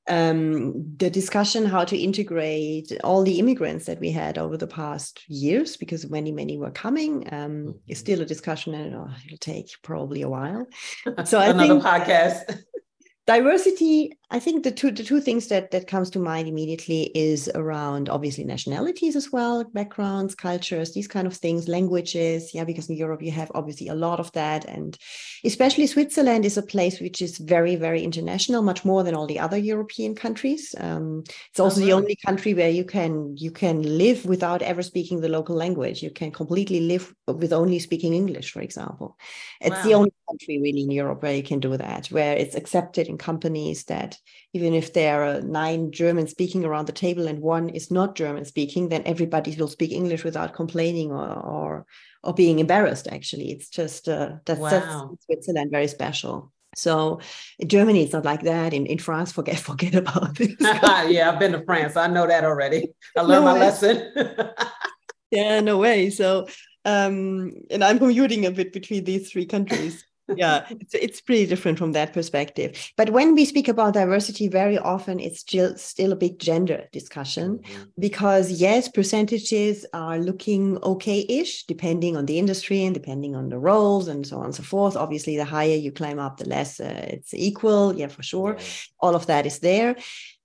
Um, 0.09 0.97
the 0.97 1.11
discussion 1.11 1.67
how 1.67 1.85
to 1.85 1.97
integrate 1.97 2.93
all 3.05 3.23
the 3.23 3.39
immigrants 3.39 3.87
that 3.87 4.01
we 4.01 4.11
had 4.11 4.39
over 4.39 4.57
the 4.57 4.67
past 4.67 5.23
years, 5.29 5.77
because 5.77 6.09
many, 6.09 6.33
many 6.33 6.57
were 6.57 6.71
coming, 6.71 7.29
um, 7.33 7.51
mm-hmm. 7.51 7.71
is 7.89 7.99
still 7.99 8.23
a 8.23 8.27
discussion 8.27 8.75
and 8.75 8.87
it'll, 8.87 9.11
it'll 9.27 9.39
take 9.39 9.71
probably 9.83 10.23
a 10.23 10.29
while. 10.29 10.67
So 11.25 11.39
I 11.39 11.53
think 11.53 11.83
podcast 11.83 12.63
diversity 13.27 14.18
i 14.31 14.39
think 14.39 14.65
the 14.65 14.71
two 14.71 14.91
the 14.91 15.05
two 15.05 15.21
things 15.21 15.49
that 15.49 15.71
that 15.71 15.87
comes 15.87 16.11
to 16.11 16.19
mind 16.19 16.49
immediately 16.49 17.11
is 17.15 17.51
around 17.55 18.09
obviously 18.09 18.45
nationalities 18.45 19.17
as 19.17 19.33
well 19.33 19.65
backgrounds 19.73 20.35
cultures 20.35 20.93
these 20.93 21.09
kind 21.09 21.27
of 21.27 21.35
things 21.35 21.69
languages. 21.69 22.55
Yeah 22.55 22.65
because 22.65 22.89
in 22.89 22.97
europe 22.97 23.23
you 23.23 23.31
have 23.31 23.51
obviously 23.55 23.89
a 23.89 23.95
lot 23.95 24.21
of 24.21 24.31
that. 24.33 24.65
And 24.65 24.97
especially 25.45 25.87
switzerland 25.87 26.45
is 26.45 26.57
a 26.57 26.63
place 26.63 27.01
which 27.01 27.23
is 27.23 27.39
very 27.39 27.77
very 27.77 28.03
international 28.03 28.63
much 28.63 28.85
more 28.85 29.03
than 29.03 29.15
all 29.15 29.27
the 29.27 29.39
other 29.39 29.59
european 29.59 30.15
countries. 30.15 30.75
Um, 30.79 31.25
it's 31.51 31.61
also 31.61 31.81
oh, 31.81 31.85
the 31.85 31.93
only 31.93 32.17
country 32.27 32.55
where 32.55 32.71
you 32.71 32.85
can 32.85 33.37
you 33.37 33.51
can 33.51 33.83
live 33.99 34.25
without 34.25 34.63
ever 34.63 34.83
speaking 34.83 35.21
the 35.21 35.29
local 35.29 35.57
language. 35.57 36.03
You 36.03 36.11
can 36.11 36.31
completely 36.31 36.81
live 36.81 37.15
with 37.27 37.53
only 37.53 37.79
speaking 37.79 38.15
english 38.15 38.53
for 38.53 38.61
example. 38.61 39.17
It's 39.61 39.77
wow. 39.77 39.83
the 39.83 39.95
only 39.95 40.13
country 40.29 40.61
really 40.61 40.83
in 40.83 40.91
europe 40.91 41.23
where 41.23 41.35
you 41.35 41.43
can 41.43 41.61
do 41.61 41.77
that 41.77 42.09
where 42.09 42.37
it's 42.37 42.55
accepted 42.55 43.09
in 43.09 43.17
companies 43.17 43.85
that 43.85 44.18
even 44.53 44.75
if 44.75 44.93
there 44.93 45.23
are 45.25 45.41
nine 45.41 45.93
German 45.93 46.27
speaking 46.27 46.65
around 46.65 46.87
the 46.87 46.93
table 46.93 47.29
and 47.29 47.41
one 47.41 47.69
is 47.69 47.91
not 47.91 48.15
German 48.15 48.45
speaking, 48.45 48.89
then 48.89 49.03
everybody 49.05 49.55
will 49.57 49.69
speak 49.69 49.93
English 49.93 50.25
without 50.25 50.55
complaining 50.55 51.13
or 51.13 51.33
or, 51.33 51.87
or 52.23 52.35
being 52.35 52.59
embarrassed. 52.59 53.09
Actually, 53.09 53.51
it's 53.53 53.69
just 53.69 54.09
uh, 54.09 54.37
that's, 54.45 54.61
wow. 54.61 54.71
that's 54.71 55.25
Switzerland 55.25 55.71
very 55.71 55.89
special. 55.89 56.53
So 56.77 57.21
in 57.59 57.69
Germany, 57.69 58.05
it's 58.05 58.13
not 58.13 58.25
like 58.25 58.43
that. 58.43 58.73
In, 58.73 58.87
in 58.87 58.99
France, 58.99 59.33
forget 59.33 59.59
forget 59.71 59.95
about 59.95 60.37
this. 60.37 60.55
yeah, 60.61 61.31
I've 61.33 61.39
been 61.39 61.53
to 61.53 61.65
France. 61.65 61.97
I 61.97 62.07
know 62.07 62.27
that 62.27 62.45
already. 62.45 62.89
I 63.17 63.23
learned 63.23 63.45
no 63.45 63.53
my 63.53 63.55
way. 63.55 63.61
lesson. 63.61 64.13
yeah, 65.31 65.61
no 65.61 65.79
way. 65.79 66.11
So 66.11 66.47
um, 66.85 67.53
and 67.71 67.85
I'm 67.85 67.99
commuting 67.99 68.47
a 68.47 68.51
bit 68.51 68.73
between 68.73 69.05
these 69.05 69.31
three 69.31 69.45
countries 69.45 70.05
yeah 70.37 70.67
it's, 70.71 70.95
it's 70.95 71.21
pretty 71.21 71.47
different 71.47 71.79
from 71.79 71.93
that 71.93 72.13
perspective. 72.13 72.93
But 72.97 73.11
when 73.11 73.35
we 73.35 73.45
speak 73.45 73.69
about 73.69 73.95
diversity 73.95 74.49
very 74.49 74.79
often 74.79 75.21
it's 75.21 75.41
still 75.41 75.77
still 75.77 76.13
a 76.13 76.17
big 76.17 76.39
gender 76.39 76.85
discussion 76.93 77.59
mm-hmm. 77.59 77.83
because 77.99 78.51
yes 78.51 78.89
percentages 78.89 79.87
are 79.93 80.19
looking 80.19 80.79
okay-ish 80.83 81.65
depending 81.65 82.17
on 82.17 82.27
the 82.27 82.39
industry 82.39 82.85
and 82.85 82.95
depending 82.95 83.35
on 83.35 83.49
the 83.49 83.59
roles 83.59 84.09
and 84.09 84.27
so 84.27 84.39
on 84.39 84.47
and 84.47 84.55
so 84.55 84.63
forth. 84.63 84.97
Obviously 84.97 85.37
the 85.37 85.45
higher 85.45 85.77
you 85.77 85.93
climb 85.93 86.19
up 86.19 86.37
the 86.39 86.49
less 86.49 86.81
uh, 86.81 87.07
it's 87.09 87.35
equal. 87.35 87.95
Yeah 87.95 88.09
for 88.09 88.23
sure. 88.23 88.57
Yeah. 88.59 88.65
all 89.01 89.15
of 89.15 89.27
that 89.27 89.47
is 89.47 89.59
there 89.61 89.97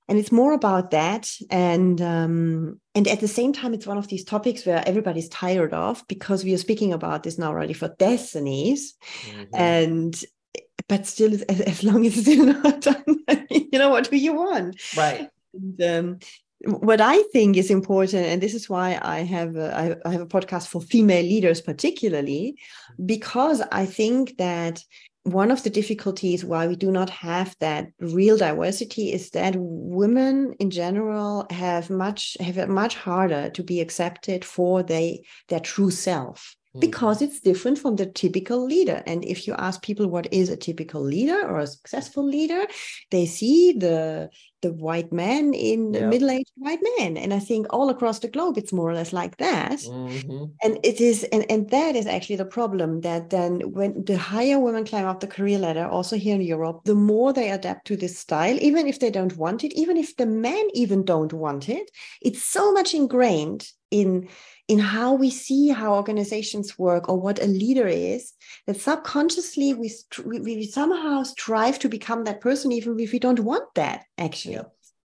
and 0.08 0.20
it's 0.20 0.32
more 0.32 0.54
about 0.54 0.92
that 0.92 1.30
and 1.50 2.02
um, 2.02 2.80
and 2.96 3.08
at 3.08 3.20
the 3.20 3.28
same 3.28 3.54
time 3.54 3.74
it's 3.74 3.88
one 3.88 3.98
of 3.98 4.08
these 4.08 4.24
topics 4.24 4.66
where 4.66 4.84
everybody's 4.88 5.30
tired 5.30 5.74
of 5.74 6.04
because 6.08 6.44
we 6.44 6.54
are 6.54 6.58
speaking 6.58 6.94
about 6.94 7.24
this 7.24 7.38
now 7.38 7.48
already 7.48 7.74
for 7.74 7.90
destinies. 8.00 8.96
Mm-hmm. 9.28 9.56
and 9.56 10.24
but 10.90 11.06
still 11.08 11.34
as, 11.34 11.42
as, 11.44 11.84
long 11.84 12.06
as 12.06 12.18
it's 12.18 12.28
still 12.28 12.46
not 12.64 12.82
done 12.82 13.04
you 13.74 13.80
know 13.80 13.90
what 13.90 14.10
do 14.10 14.18
you 14.18 14.34
want? 14.34 14.80
Right. 14.96 15.30
And, 15.54 15.82
um, 15.82 16.20
what 16.66 17.02
I 17.02 17.22
think 17.34 17.58
is 17.58 17.70
important, 17.70 18.26
and 18.26 18.42
this 18.42 18.54
is 18.54 18.70
why 18.70 18.98
I 19.02 19.20
have 19.20 19.58
a, 19.58 20.00
I 20.06 20.12
have 20.12 20.22
a 20.22 20.26
podcast 20.26 20.68
for 20.68 20.82
female 20.82 21.24
leaders, 21.24 21.60
particularly 21.60 22.58
because 23.06 23.62
I 23.72 23.86
think 23.86 24.38
that 24.38 24.82
one 25.24 25.52
of 25.52 25.64
the 25.64 25.70
difficulties 25.70 26.44
why 26.44 26.68
we 26.68 26.76
do 26.76 26.92
not 26.92 27.10
have 27.10 27.56
that 27.60 27.88
real 28.00 28.38
diversity 28.38 29.14
is 29.14 29.30
that 29.30 29.56
women 29.58 30.54
in 30.60 30.70
general 30.70 31.46
have 31.50 31.90
much 31.90 32.36
have 32.42 32.58
it 32.58 32.68
much 32.68 32.96
harder 32.96 33.50
to 33.52 33.64
be 33.64 33.80
accepted 33.80 34.44
for 34.44 34.84
they 34.84 35.24
their 35.48 35.62
true 35.62 35.92
self. 35.92 36.56
Because 36.80 37.22
it's 37.22 37.40
different 37.40 37.78
from 37.78 37.96
the 37.96 38.08
typical 38.08 38.66
leader. 38.66 39.04
And 39.06 39.24
if 39.24 39.48
you 39.48 39.54
ask 39.54 39.82
people 39.84 40.08
what 40.08 40.32
is 40.34 40.50
a 40.50 40.58
typical 40.58 41.02
leader 41.02 41.48
or 41.48 41.60
a 41.60 41.68
successful 41.68 42.26
leader 42.26 42.66
they 43.12 43.26
see 43.26 43.74
the 43.74 44.30
the 44.62 44.72
white 44.72 45.12
man 45.12 45.54
in 45.54 45.92
the 45.92 46.08
middle-aged 46.08 46.52
white 46.56 46.80
man. 46.98 47.18
And 47.18 47.34
i 47.34 47.40
think 47.40 47.68
all 47.70 47.90
across 47.90 48.20
the 48.20 48.30
globe 48.30 48.58
it's 48.58 48.74
more 48.74 48.90
or 48.90 48.94
less 48.96 49.14
like 49.14 49.38
that. 49.38 49.80
Mm-hmm. 49.80 50.46
and 50.64 50.80
it 50.84 51.02
is 51.02 51.26
and, 51.26 51.46
and 51.50 51.70
that 51.70 51.96
is 51.96 52.08
actually 52.08 52.38
the 52.38 52.46
problem 52.46 53.02
that 53.02 53.30
then 53.30 53.60
when 53.72 54.06
the 54.06 54.18
higher 54.18 54.60
women 54.60 54.86
climb 54.86 55.06
up 55.06 55.20
the 55.20 55.28
career 55.28 55.60
ladder 55.60 55.86
also 55.86 56.16
here 56.16 56.36
in 56.36 56.42
europe 56.42 56.82
the 56.86 56.96
more 56.96 57.34
they 57.34 57.52
adapt 57.52 57.86
to 57.88 57.98
this 57.98 58.18
style 58.18 58.58
even 58.62 58.88
if 58.88 59.00
they 59.00 59.12
don't 59.12 59.38
want 59.38 59.64
it 59.64 59.74
even 59.74 59.98
if 59.98 60.16
the 60.16 60.26
men 60.26 60.66
even 60.74 61.04
don't 61.04 61.34
want 61.34 61.68
it 61.68 61.92
it's 62.22 62.44
so 62.44 62.72
much 62.72 62.94
ingrained 62.94 63.68
in 63.92 64.28
in 64.68 64.80
how 64.80 65.14
we 65.14 65.30
see 65.30 65.70
how 65.70 65.96
organizations 65.96 66.80
work 66.80 67.10
or 67.10 67.20
what 67.20 67.42
a 67.42 67.48
leader 67.48 67.88
is 67.88 68.34
that 68.66 68.80
subconsciously 68.80 69.74
we, 69.74 69.92
we, 70.26 70.40
we 70.40 70.66
somehow 70.66 71.24
strive 71.24 71.78
to 71.80 71.90
become 71.90 72.24
that 72.24 72.42
person 72.42 72.72
even 72.72 73.00
if 73.00 73.12
we 73.12 73.20
don't 73.20 73.42
want 73.42 73.66
that 73.76 74.06
actually 74.18 74.56
yeah. 74.56 74.64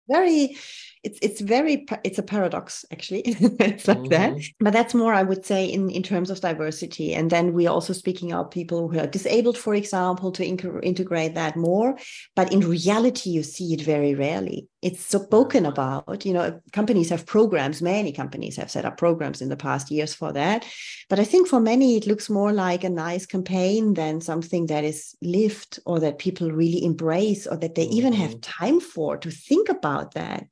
very 0.08 0.56
it's 1.02 1.18
it's 1.22 1.40
very 1.40 1.86
it's 2.04 2.18
a 2.18 2.22
paradox 2.22 2.84
actually. 2.92 3.22
It's 3.60 3.88
like 3.88 3.98
mm-hmm. 3.98 4.08
that 4.08 4.34
but 4.58 4.72
that's 4.72 4.94
more 4.94 5.14
i 5.14 5.22
would 5.22 5.44
say 5.46 5.64
in 5.64 5.90
in 5.90 6.02
terms 6.02 6.30
of 6.30 6.40
diversity. 6.40 7.14
And 7.14 7.30
then 7.30 7.52
we're 7.54 7.70
also 7.70 7.92
speaking 7.92 8.32
out 8.32 8.50
people 8.50 8.88
who 8.88 8.98
are 8.98 9.06
disabled 9.06 9.56
for 9.56 9.74
example 9.74 10.30
to 10.32 10.44
inc- 10.44 10.84
integrate 10.84 11.34
that 11.34 11.56
more. 11.56 11.96
But 12.36 12.52
in 12.52 12.60
reality 12.60 13.30
you 13.30 13.42
see 13.42 13.72
it 13.74 13.82
very 13.82 14.14
rarely. 14.14 14.68
It's 14.82 15.00
spoken 15.00 15.66
about. 15.66 16.24
You 16.26 16.34
know 16.34 16.60
companies 16.72 17.10
have 17.10 17.26
programs. 17.26 17.80
Many 17.80 18.12
companies 18.12 18.56
have 18.56 18.70
set 18.70 18.84
up 18.84 18.98
programs 18.98 19.40
in 19.40 19.48
the 19.48 19.56
past 19.56 19.90
years 19.90 20.14
for 20.14 20.32
that. 20.32 20.66
But 21.08 21.18
i 21.18 21.24
think 21.24 21.48
for 21.48 21.60
many 21.60 21.96
it 21.96 22.06
looks 22.06 22.28
more 22.28 22.52
like 22.52 22.84
a 22.84 22.90
nice 22.90 23.26
campaign 23.26 23.94
than 23.94 24.20
something 24.20 24.66
that 24.66 24.84
is 24.84 25.16
lived 25.22 25.78
or 25.86 26.00
that 26.00 26.18
people 26.18 26.50
really 26.50 26.84
embrace 26.84 27.46
or 27.46 27.56
that 27.56 27.74
they 27.74 27.86
mm-hmm. 27.86 27.98
even 27.98 28.12
have 28.12 28.30
mm-hmm. 28.32 28.64
time 28.64 28.80
for 28.80 29.16
to 29.16 29.30
think 29.30 29.68
about 29.68 30.14
that 30.14 30.44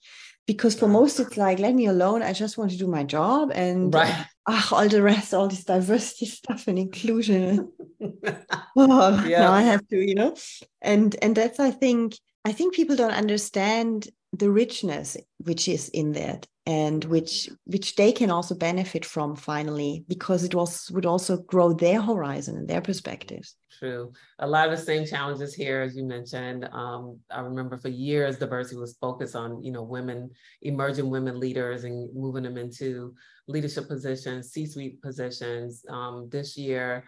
because 0.49 0.75
for 0.75 0.89
most 0.89 1.21
it's 1.21 1.37
like 1.37 1.59
let 1.61 1.75
me 1.75 1.87
alone 1.87 2.23
i 2.23 2.33
just 2.33 2.57
want 2.59 2.71
to 2.71 2.79
do 2.79 2.89
my 2.89 3.05
job 3.05 3.53
and 3.55 3.95
right. 3.95 4.27
uh, 4.47 4.63
all 4.73 4.89
the 4.89 5.03
rest 5.03 5.33
all 5.33 5.47
this 5.47 5.63
diversity 5.63 6.27
stuff 6.39 6.67
and 6.67 6.79
inclusion 6.79 7.71
oh, 8.77 9.25
yeah. 9.29 9.41
now 9.41 9.53
i 9.53 9.63
have 9.63 9.87
to 9.87 9.97
you 9.97 10.15
know 10.15 10.35
and 10.83 11.15
and 11.23 11.37
that's 11.37 11.61
i 11.61 11.71
think 11.71 12.15
i 12.45 12.51
think 12.51 12.75
people 12.75 12.97
don't 12.97 13.13
understand 13.13 14.09
the 14.33 14.51
richness 14.51 15.17
which 15.39 15.69
is 15.69 15.89
in 15.91 16.13
that 16.13 16.47
and 16.69 17.03
which 17.07 17.49
which 17.65 17.97
they 17.97 18.13
can 18.13 18.31
also 18.31 18.55
benefit 18.55 19.03
from 19.03 19.35
finally 19.35 20.05
because 20.07 20.45
it 20.45 20.55
was 20.55 20.91
would 20.91 21.07
also 21.07 21.39
grow 21.39 21.73
their 21.73 22.01
horizon 22.01 22.57
and 22.59 22.69
their 22.69 22.83
perspectives. 22.83 23.57
True. 23.79 24.13
A 24.41 24.47
lot 24.47 24.69
of 24.69 24.79
the 24.79 24.85
same 24.85 25.07
challenges 25.07 25.55
here 25.55 25.81
as 25.81 25.97
you 25.97 26.05
mentioned. 26.05 26.69
Um, 26.71 27.21
i 27.31 27.41
remember 27.41 27.79
for 27.79 27.89
years 27.89 28.37
diversity 28.37 28.77
was 28.77 28.99
focused 29.01 29.35
on 29.35 29.65
you 29.65 29.73
know 29.73 29.83
women 29.83 30.31
emerging 30.61 31.09
women 31.09 31.41
leaders 31.41 31.85
and 31.85 32.15
moving 32.15 32.43
them 32.43 32.59
into 32.59 33.15
leadership 33.47 33.89
positions 33.89 34.53
c-suite 34.53 35.01
positions. 35.01 35.87
Um, 35.89 36.29
this 36.31 36.59
year 36.59 37.05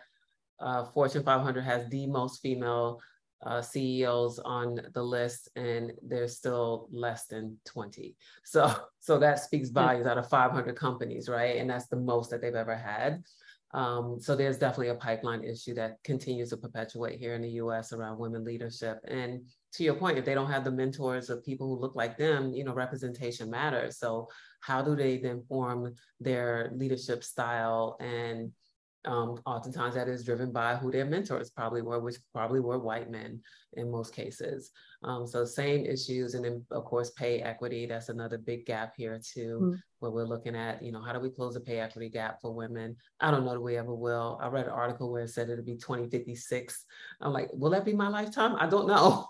uh, 0.58 0.84
fortune 0.86 1.22
500 1.22 1.60
has 1.60 1.86
the 1.90 2.06
most 2.06 2.40
female 2.40 2.98
uh, 3.42 3.62
CEOs 3.62 4.38
on 4.40 4.80
the 4.92 5.02
list, 5.02 5.48
and 5.56 5.92
there's 6.02 6.36
still 6.36 6.88
less 6.92 7.26
than 7.26 7.56
20. 7.64 8.16
So, 8.44 8.74
so 9.00 9.18
that 9.18 9.40
speaks 9.40 9.68
hmm. 9.68 9.74
volumes 9.74 10.06
out 10.06 10.18
of 10.18 10.28
500 10.28 10.76
companies, 10.76 11.28
right? 11.28 11.56
And 11.56 11.68
that's 11.68 11.86
the 11.86 11.96
most 11.96 12.30
that 12.30 12.40
they've 12.40 12.54
ever 12.54 12.76
had. 12.76 13.22
Um, 13.72 14.18
so 14.20 14.34
there's 14.34 14.58
definitely 14.58 14.88
a 14.88 14.96
pipeline 14.96 15.44
issue 15.44 15.74
that 15.74 16.02
continues 16.02 16.50
to 16.50 16.56
perpetuate 16.56 17.20
here 17.20 17.34
in 17.34 17.42
the 17.42 17.50
U.S. 17.50 17.92
around 17.92 18.18
women 18.18 18.44
leadership. 18.44 18.98
And 19.06 19.42
to 19.74 19.84
your 19.84 19.94
point, 19.94 20.18
if 20.18 20.24
they 20.24 20.34
don't 20.34 20.50
have 20.50 20.64
the 20.64 20.72
mentors 20.72 21.30
of 21.30 21.44
people 21.44 21.68
who 21.68 21.80
look 21.80 21.94
like 21.94 22.18
them, 22.18 22.52
you 22.52 22.64
know, 22.64 22.74
representation 22.74 23.48
matters. 23.48 23.98
So 23.98 24.28
how 24.60 24.82
do 24.82 24.96
they 24.96 25.18
then 25.18 25.44
form 25.48 25.94
their 26.18 26.72
leadership 26.74 27.22
style 27.22 27.96
and 28.00 28.50
Um, 29.06 29.40
oftentimes 29.46 29.94
that 29.94 30.08
is 30.08 30.24
driven 30.24 30.52
by 30.52 30.76
who 30.76 30.90
their 30.90 31.06
mentors 31.06 31.48
probably 31.48 31.80
were, 31.80 32.00
which 32.00 32.16
probably 32.34 32.60
were 32.60 32.78
white 32.78 33.10
men 33.10 33.40
in 33.74 33.90
most 33.90 34.14
cases. 34.14 34.72
Um, 35.02 35.26
so 35.26 35.44
same 35.46 35.86
issues, 35.86 36.34
and 36.34 36.44
then 36.44 36.64
of 36.70 36.84
course 36.84 37.10
pay 37.10 37.40
equity. 37.40 37.86
That's 37.86 38.10
another 38.10 38.36
big 38.36 38.66
gap 38.66 38.92
here 38.96 39.18
too, 39.22 39.60
mm. 39.62 39.82
where 40.00 40.10
we're 40.10 40.24
looking 40.24 40.54
at, 40.54 40.82
you 40.82 40.92
know, 40.92 41.00
how 41.00 41.14
do 41.14 41.20
we 41.20 41.30
close 41.30 41.54
the 41.54 41.60
pay 41.60 41.80
equity 41.80 42.10
gap 42.10 42.42
for 42.42 42.52
women? 42.52 42.96
I 43.20 43.30
don't 43.30 43.46
know 43.46 43.52
that 43.52 43.60
we 43.60 43.78
ever 43.78 43.94
will. 43.94 44.38
I 44.42 44.48
read 44.48 44.66
an 44.66 44.72
article 44.72 45.10
where 45.10 45.22
it 45.22 45.30
said 45.30 45.48
it'll 45.48 45.64
be 45.64 45.76
2056. 45.76 46.84
I'm 47.22 47.32
like, 47.32 47.48
will 47.54 47.70
that 47.70 47.86
be 47.86 47.94
my 47.94 48.08
lifetime? 48.08 48.56
I 48.58 48.66
don't 48.66 48.86
know. 48.86 49.28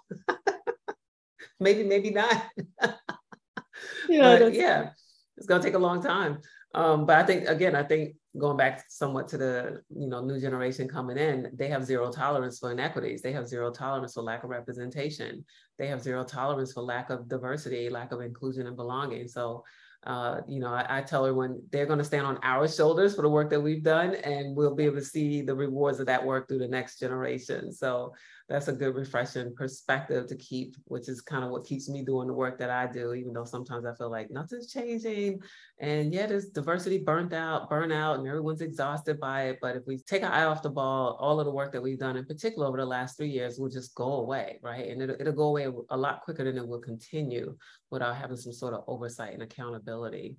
maybe, 1.60 1.84
maybe 1.84 2.10
not. 2.10 2.44
yeah, 4.08 4.38
but, 4.38 4.54
yeah, 4.54 4.90
it's 5.36 5.46
gonna 5.46 5.62
take 5.62 5.74
a 5.74 5.78
long 5.78 6.02
time. 6.02 6.38
Um, 6.74 7.04
but 7.04 7.18
I 7.18 7.24
think 7.24 7.48
again, 7.48 7.74
I 7.74 7.82
think 7.82 8.14
going 8.38 8.56
back 8.56 8.84
somewhat 8.88 9.26
to 9.28 9.38
the 9.38 9.82
you 9.94 10.06
know 10.06 10.24
new 10.24 10.40
generation 10.40 10.86
coming 10.88 11.18
in, 11.18 11.50
they 11.54 11.68
have 11.68 11.84
zero 11.84 12.12
tolerance 12.12 12.58
for 12.58 12.70
inequities. 12.70 13.22
They 13.22 13.32
have 13.32 13.48
zero 13.48 13.72
tolerance 13.72 14.14
for 14.14 14.22
lack 14.22 14.44
of 14.44 14.50
representation. 14.50 15.44
They 15.78 15.88
have 15.88 16.00
zero 16.00 16.24
tolerance 16.24 16.72
for 16.72 16.82
lack 16.82 17.10
of 17.10 17.28
diversity, 17.28 17.90
lack 17.90 18.12
of 18.12 18.20
inclusion 18.20 18.66
and 18.66 18.76
belonging. 18.76 19.26
So 19.26 19.64
uh, 20.04 20.40
you 20.48 20.60
know, 20.60 20.68
I, 20.68 20.86
I, 20.88 21.02
tell 21.02 21.26
her 21.26 21.34
when 21.34 21.62
they're 21.70 21.84
going 21.84 21.98
to 21.98 22.04
stand 22.04 22.26
on 22.26 22.38
our 22.42 22.66
shoulders 22.66 23.14
for 23.14 23.20
the 23.20 23.28
work 23.28 23.50
that 23.50 23.60
we've 23.60 23.82
done, 23.82 24.14
and 24.14 24.56
we'll 24.56 24.74
be 24.74 24.86
able 24.86 24.96
to 24.96 25.04
see 25.04 25.42
the 25.42 25.54
rewards 25.54 26.00
of 26.00 26.06
that 26.06 26.24
work 26.24 26.48
through 26.48 26.60
the 26.60 26.68
next 26.68 26.98
generation. 26.98 27.70
So 27.70 28.14
that's 28.50 28.66
a 28.66 28.72
good 28.72 28.96
refreshing 28.96 29.54
perspective 29.54 30.26
to 30.26 30.34
keep, 30.34 30.74
which 30.86 31.08
is 31.08 31.20
kind 31.20 31.44
of 31.44 31.50
what 31.50 31.64
keeps 31.64 31.88
me 31.88 32.04
doing 32.04 32.26
the 32.26 32.34
work 32.34 32.58
that 32.58 32.68
I 32.68 32.88
do, 32.88 33.14
even 33.14 33.32
though 33.32 33.44
sometimes 33.44 33.86
I 33.86 33.94
feel 33.94 34.10
like 34.10 34.28
nothing's 34.28 34.72
changing. 34.72 35.40
And 35.78 36.12
yet 36.12 36.30
there's 36.30 36.46
diversity 36.46 36.98
burnt 36.98 37.32
out, 37.32 37.70
burnout, 37.70 38.18
and 38.18 38.26
everyone's 38.26 38.60
exhausted 38.60 39.20
by 39.20 39.44
it. 39.44 39.58
But 39.62 39.76
if 39.76 39.86
we 39.86 39.98
take 39.98 40.24
our 40.24 40.32
eye 40.32 40.46
off 40.46 40.62
the 40.62 40.68
ball, 40.68 41.16
all 41.20 41.38
of 41.38 41.46
the 41.46 41.52
work 41.52 41.70
that 41.72 41.80
we've 41.80 42.00
done, 42.00 42.16
in 42.16 42.26
particular 42.26 42.66
over 42.66 42.76
the 42.76 42.84
last 42.84 43.16
three 43.16 43.30
years, 43.30 43.60
will 43.60 43.68
just 43.68 43.94
go 43.94 44.14
away, 44.14 44.58
right? 44.62 44.88
And 44.88 45.00
it'll, 45.00 45.16
it'll 45.20 45.32
go 45.32 45.44
away 45.44 45.68
a 45.90 45.96
lot 45.96 46.22
quicker 46.22 46.42
than 46.42 46.58
it 46.58 46.66
will 46.66 46.80
continue 46.80 47.56
without 47.92 48.16
having 48.16 48.36
some 48.36 48.52
sort 48.52 48.74
of 48.74 48.82
oversight 48.88 49.32
and 49.32 49.44
accountability. 49.44 50.34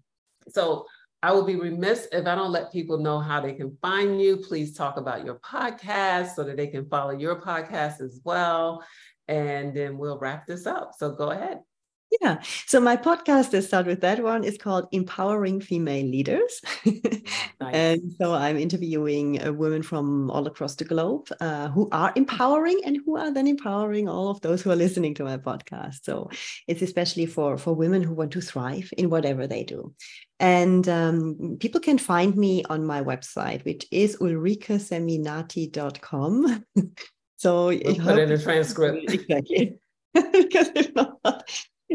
So 0.50 0.86
I 1.24 1.32
will 1.32 1.46
be 1.46 1.56
remiss 1.56 2.08
if 2.12 2.26
I 2.26 2.34
don't 2.34 2.52
let 2.52 2.72
people 2.72 2.98
know 2.98 3.20
how 3.20 3.42
they 3.42 3.54
can 3.54 3.78
find 3.82 4.20
you. 4.20 4.38
Please 4.38 4.76
talk 4.76 4.98
about 4.98 5.24
your 5.24 5.36
podcast 5.36 6.34
so 6.34 6.44
that 6.44 6.58
they 6.58 6.68
can 6.68 6.88
follow 6.90 7.12
your 7.12 7.40
podcast 7.40 8.02
as 8.02 8.20
well. 8.24 8.84
And 9.28 9.76
then 9.76 9.98
we'll 9.98 10.18
wrap 10.18 10.48
this 10.48 10.66
up. 10.66 10.94
So 10.98 11.12
go 11.12 11.30
ahead. 11.30 11.60
Yeah. 12.20 12.42
So 12.68 12.82
my 12.82 12.98
podcast, 12.98 13.52
to 13.52 13.62
start 13.62 13.86
with 13.86 14.02
that 14.02 14.22
one, 14.22 14.44
is 14.44 14.58
called 14.58 14.90
Empowering 14.92 15.62
Female 15.62 16.06
Leaders. 16.06 16.62
nice. 16.86 17.74
And 17.74 18.14
so 18.20 18.34
I'm 18.34 18.58
interviewing 18.58 19.42
uh, 19.42 19.54
women 19.54 19.82
from 19.82 20.30
all 20.30 20.46
across 20.46 20.76
the 20.76 20.84
globe 20.84 21.30
uh, 21.40 21.70
who 21.70 21.88
are 21.94 22.12
empowering 22.18 22.82
and 22.84 22.98
who 23.06 23.16
are 23.18 23.34
then 23.34 23.48
empowering 23.48 24.10
all 24.10 24.30
of 24.30 24.42
those 24.42 24.62
who 24.62 24.72
are 24.72 24.76
listening 24.76 25.14
to 25.16 25.24
my 25.24 25.38
podcast. 25.38 26.04
So 26.04 26.30
it's 26.68 26.82
especially 26.82 27.28
for, 27.28 27.58
for 27.58 27.74
women 27.74 28.04
who 28.04 28.14
want 28.14 28.32
to 28.32 28.42
thrive 28.42 28.92
in 28.98 29.10
whatever 29.10 29.48
they 29.48 29.64
do. 29.64 29.94
And 30.42 30.90
um, 30.90 31.56
people 31.60 31.80
can 31.80 31.98
find 31.98 32.36
me 32.36 32.66
on 32.70 32.86
my 32.86 33.02
website, 33.02 33.64
which 33.64 33.88
is 33.92 34.18
ulrikeseminati.com. 34.18 36.66
so 37.38 37.68
we'll 37.68 37.96
put 37.96 38.20
in 38.20 38.32
a 38.32 38.38
transcript. 38.38 39.14
Exactly. 39.14 39.80
because 40.14 40.72
if 40.76 40.94
not, 40.94 41.50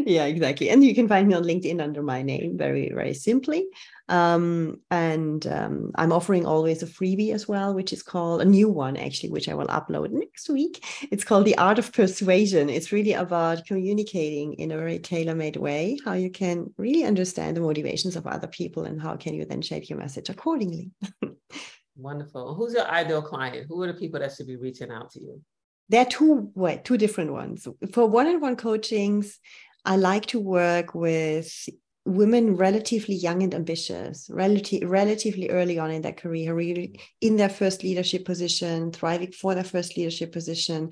yeah, 0.04 0.26
exactly. 0.26 0.68
And 0.68 0.84
you 0.84 0.94
can 0.94 1.08
find 1.08 1.26
me 1.26 1.34
on 1.34 1.42
LinkedIn 1.42 1.80
under 1.80 2.02
my 2.02 2.22
name 2.22 2.58
very, 2.58 2.90
very 2.90 3.14
simply. 3.14 3.66
Um, 4.08 4.80
and 4.90 5.46
um, 5.46 5.90
I'm 5.94 6.12
offering 6.12 6.44
always 6.44 6.82
a 6.82 6.86
freebie 6.86 7.32
as 7.32 7.48
well, 7.48 7.74
which 7.74 7.92
is 7.92 8.02
called 8.02 8.42
a 8.42 8.44
new 8.44 8.68
one, 8.68 8.96
actually, 8.96 9.30
which 9.30 9.48
I 9.48 9.54
will 9.54 9.66
upload 9.68 10.10
next 10.10 10.50
week. 10.50 10.84
It's 11.10 11.24
called 11.24 11.46
The 11.46 11.56
Art 11.56 11.78
of 11.78 11.92
Persuasion. 11.92 12.68
It's 12.68 12.92
really 12.92 13.14
about 13.14 13.64
communicating 13.64 14.54
in 14.54 14.70
a 14.70 14.76
very 14.76 14.98
tailor 14.98 15.34
made 15.34 15.56
way, 15.56 15.98
how 16.04 16.12
you 16.12 16.30
can 16.30 16.72
really 16.76 17.04
understand 17.04 17.56
the 17.56 17.62
motivations 17.62 18.16
of 18.16 18.26
other 18.26 18.48
people 18.48 18.84
and 18.84 19.00
how 19.00 19.16
can 19.16 19.34
you 19.34 19.46
then 19.46 19.62
shape 19.62 19.88
your 19.88 19.98
message 19.98 20.28
accordingly. 20.28 20.90
Wonderful. 21.96 22.54
Who's 22.54 22.74
your 22.74 22.86
ideal 22.86 23.22
client? 23.22 23.66
Who 23.68 23.82
are 23.82 23.86
the 23.86 23.94
people 23.94 24.20
that 24.20 24.34
should 24.34 24.46
be 24.46 24.56
reaching 24.56 24.90
out 24.90 25.10
to 25.12 25.20
you? 25.20 25.40
There 25.88 26.02
are 26.02 26.06
two, 26.06 26.50
wait, 26.54 26.84
two 26.84 26.98
different 26.98 27.32
ones. 27.32 27.66
For 27.92 28.06
one-on-one 28.06 28.56
coachings, 28.56 29.38
I 29.86 29.96
like 29.96 30.26
to 30.26 30.40
work 30.40 30.94
with 30.94 31.68
women 32.04 32.56
relatively 32.56 33.14
young 33.14 33.42
and 33.42 33.54
ambitious, 33.54 34.28
relative, 34.30 34.88
relatively 34.88 35.48
early 35.50 35.78
on 35.78 35.90
in 35.90 36.02
their 36.02 36.12
career, 36.12 36.54
really 36.54 37.00
in 37.20 37.36
their 37.36 37.48
first 37.48 37.82
leadership 37.82 38.24
position, 38.24 38.92
thriving 38.92 39.32
for 39.32 39.54
their 39.54 39.64
first 39.64 39.96
leadership 39.96 40.32
position, 40.32 40.90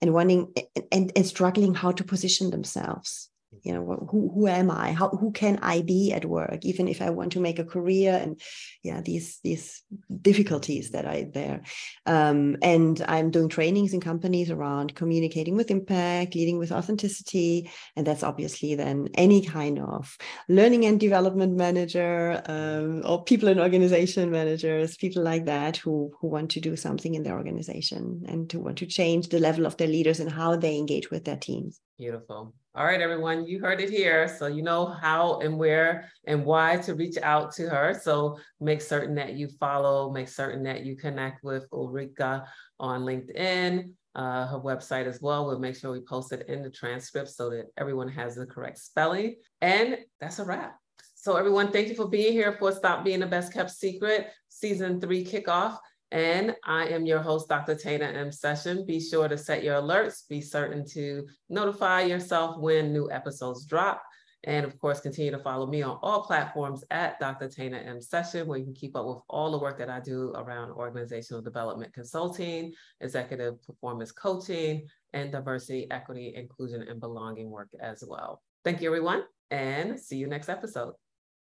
and 0.00 0.12
wanting 0.14 0.52
and, 0.92 1.12
and 1.14 1.26
struggling 1.26 1.74
how 1.74 1.90
to 1.92 2.04
position 2.04 2.50
themselves 2.50 3.28
you 3.66 3.72
know 3.72 4.06
who 4.10 4.30
who 4.34 4.46
am 4.46 4.70
i? 4.70 4.92
How 4.92 5.08
who 5.08 5.32
can 5.32 5.58
i 5.62 5.82
be 5.82 6.12
at 6.12 6.24
work? 6.24 6.64
Even 6.64 6.88
if 6.88 7.02
i 7.02 7.10
want 7.10 7.32
to 7.32 7.40
make 7.40 7.58
a 7.58 7.64
career 7.64 8.12
and 8.22 8.40
yeah 8.82 9.00
these 9.00 9.40
these 9.42 9.82
difficulties 10.22 10.90
that 10.90 11.04
are 11.04 11.24
there 11.24 11.62
um, 12.06 12.56
and 12.62 13.04
i'm 13.08 13.30
doing 13.30 13.48
trainings 13.48 13.92
in 13.92 14.00
companies 14.00 14.50
around 14.50 14.94
communicating 14.94 15.56
with 15.56 15.70
impact 15.70 16.34
leading 16.34 16.58
with 16.58 16.72
authenticity 16.72 17.70
and 17.96 18.06
that's 18.06 18.22
obviously 18.22 18.74
then 18.74 19.08
any 19.14 19.44
kind 19.44 19.78
of 19.78 20.16
learning 20.48 20.84
and 20.86 21.00
development 21.00 21.56
manager 21.56 22.42
um, 22.46 23.02
or 23.04 23.24
people 23.24 23.48
and 23.48 23.60
organization 23.60 24.30
managers 24.30 24.96
people 24.96 25.22
like 25.22 25.44
that 25.46 25.76
who 25.76 26.12
who 26.20 26.28
want 26.28 26.50
to 26.50 26.60
do 26.60 26.76
something 26.76 27.14
in 27.14 27.22
their 27.22 27.36
organization 27.36 28.22
and 28.28 28.48
to 28.50 28.60
want 28.60 28.78
to 28.78 28.86
change 28.86 29.28
the 29.28 29.40
level 29.40 29.66
of 29.66 29.76
their 29.76 29.88
leaders 29.88 30.20
and 30.20 30.30
how 30.30 30.56
they 30.56 30.76
engage 30.76 31.10
with 31.10 31.24
their 31.24 31.36
teams 31.36 31.80
Beautiful. 31.98 32.54
All 32.74 32.84
right, 32.84 33.00
everyone, 33.00 33.46
you 33.46 33.58
heard 33.58 33.80
it 33.80 33.88
here. 33.88 34.28
So 34.28 34.48
you 34.48 34.62
know 34.62 34.84
how 34.84 35.40
and 35.40 35.56
where 35.56 36.10
and 36.26 36.44
why 36.44 36.76
to 36.78 36.94
reach 36.94 37.16
out 37.22 37.54
to 37.54 37.70
her. 37.70 37.98
So 38.02 38.38
make 38.60 38.82
certain 38.82 39.14
that 39.14 39.32
you 39.32 39.48
follow, 39.58 40.12
make 40.12 40.28
certain 40.28 40.62
that 40.64 40.84
you 40.84 40.94
connect 40.94 41.42
with 41.42 41.70
Ulrike 41.70 42.44
on 42.78 43.00
LinkedIn, 43.00 43.92
uh, 44.14 44.46
her 44.46 44.60
website 44.60 45.06
as 45.06 45.22
well. 45.22 45.46
We'll 45.46 45.58
make 45.58 45.74
sure 45.74 45.90
we 45.90 46.02
post 46.02 46.32
it 46.32 46.46
in 46.48 46.62
the 46.62 46.68
transcript 46.68 47.30
so 47.30 47.48
that 47.48 47.68
everyone 47.78 48.08
has 48.08 48.34
the 48.34 48.44
correct 48.44 48.78
spelling. 48.78 49.36
And 49.62 49.96
that's 50.20 50.38
a 50.38 50.44
wrap. 50.44 50.76
So 51.14 51.36
everyone, 51.36 51.72
thank 51.72 51.88
you 51.88 51.94
for 51.94 52.08
being 52.08 52.34
here 52.34 52.56
for 52.58 52.72
Stop 52.72 53.06
Being 53.06 53.20
the 53.20 53.26
Best 53.26 53.54
Kept 53.54 53.70
Secret, 53.70 54.28
season 54.50 55.00
three 55.00 55.24
kickoff. 55.24 55.78
And 56.12 56.54
I 56.64 56.86
am 56.86 57.04
your 57.04 57.20
host, 57.20 57.48
Dr. 57.48 57.74
Tana 57.74 58.06
M. 58.06 58.30
Session. 58.30 58.86
Be 58.86 59.00
sure 59.00 59.28
to 59.28 59.36
set 59.36 59.64
your 59.64 59.76
alerts. 59.76 60.28
Be 60.28 60.40
certain 60.40 60.86
to 60.90 61.26
notify 61.48 62.02
yourself 62.02 62.58
when 62.58 62.92
new 62.92 63.10
episodes 63.10 63.66
drop. 63.66 64.02
And 64.44 64.64
of 64.64 64.78
course, 64.78 65.00
continue 65.00 65.32
to 65.32 65.38
follow 65.38 65.66
me 65.66 65.82
on 65.82 65.98
all 66.02 66.22
platforms 66.22 66.84
at 66.92 67.18
Dr. 67.18 67.48
Tana 67.48 67.78
M. 67.78 68.00
Session, 68.00 68.46
where 68.46 68.58
you 68.58 68.64
can 68.64 68.74
keep 68.74 68.94
up 68.96 69.04
with 69.04 69.18
all 69.28 69.50
the 69.50 69.58
work 69.58 69.78
that 69.78 69.90
I 69.90 69.98
do 69.98 70.32
around 70.36 70.70
organizational 70.70 71.42
development 71.42 71.92
consulting, 71.92 72.72
executive 73.00 73.60
performance 73.64 74.12
coaching, 74.12 74.86
and 75.12 75.32
diversity, 75.32 75.90
equity, 75.90 76.34
inclusion, 76.36 76.82
and 76.82 77.00
belonging 77.00 77.50
work 77.50 77.70
as 77.80 78.04
well. 78.06 78.40
Thank 78.64 78.80
you, 78.80 78.88
everyone, 78.88 79.24
and 79.50 79.98
see 79.98 80.16
you 80.16 80.28
next 80.28 80.48
episode. 80.48 80.92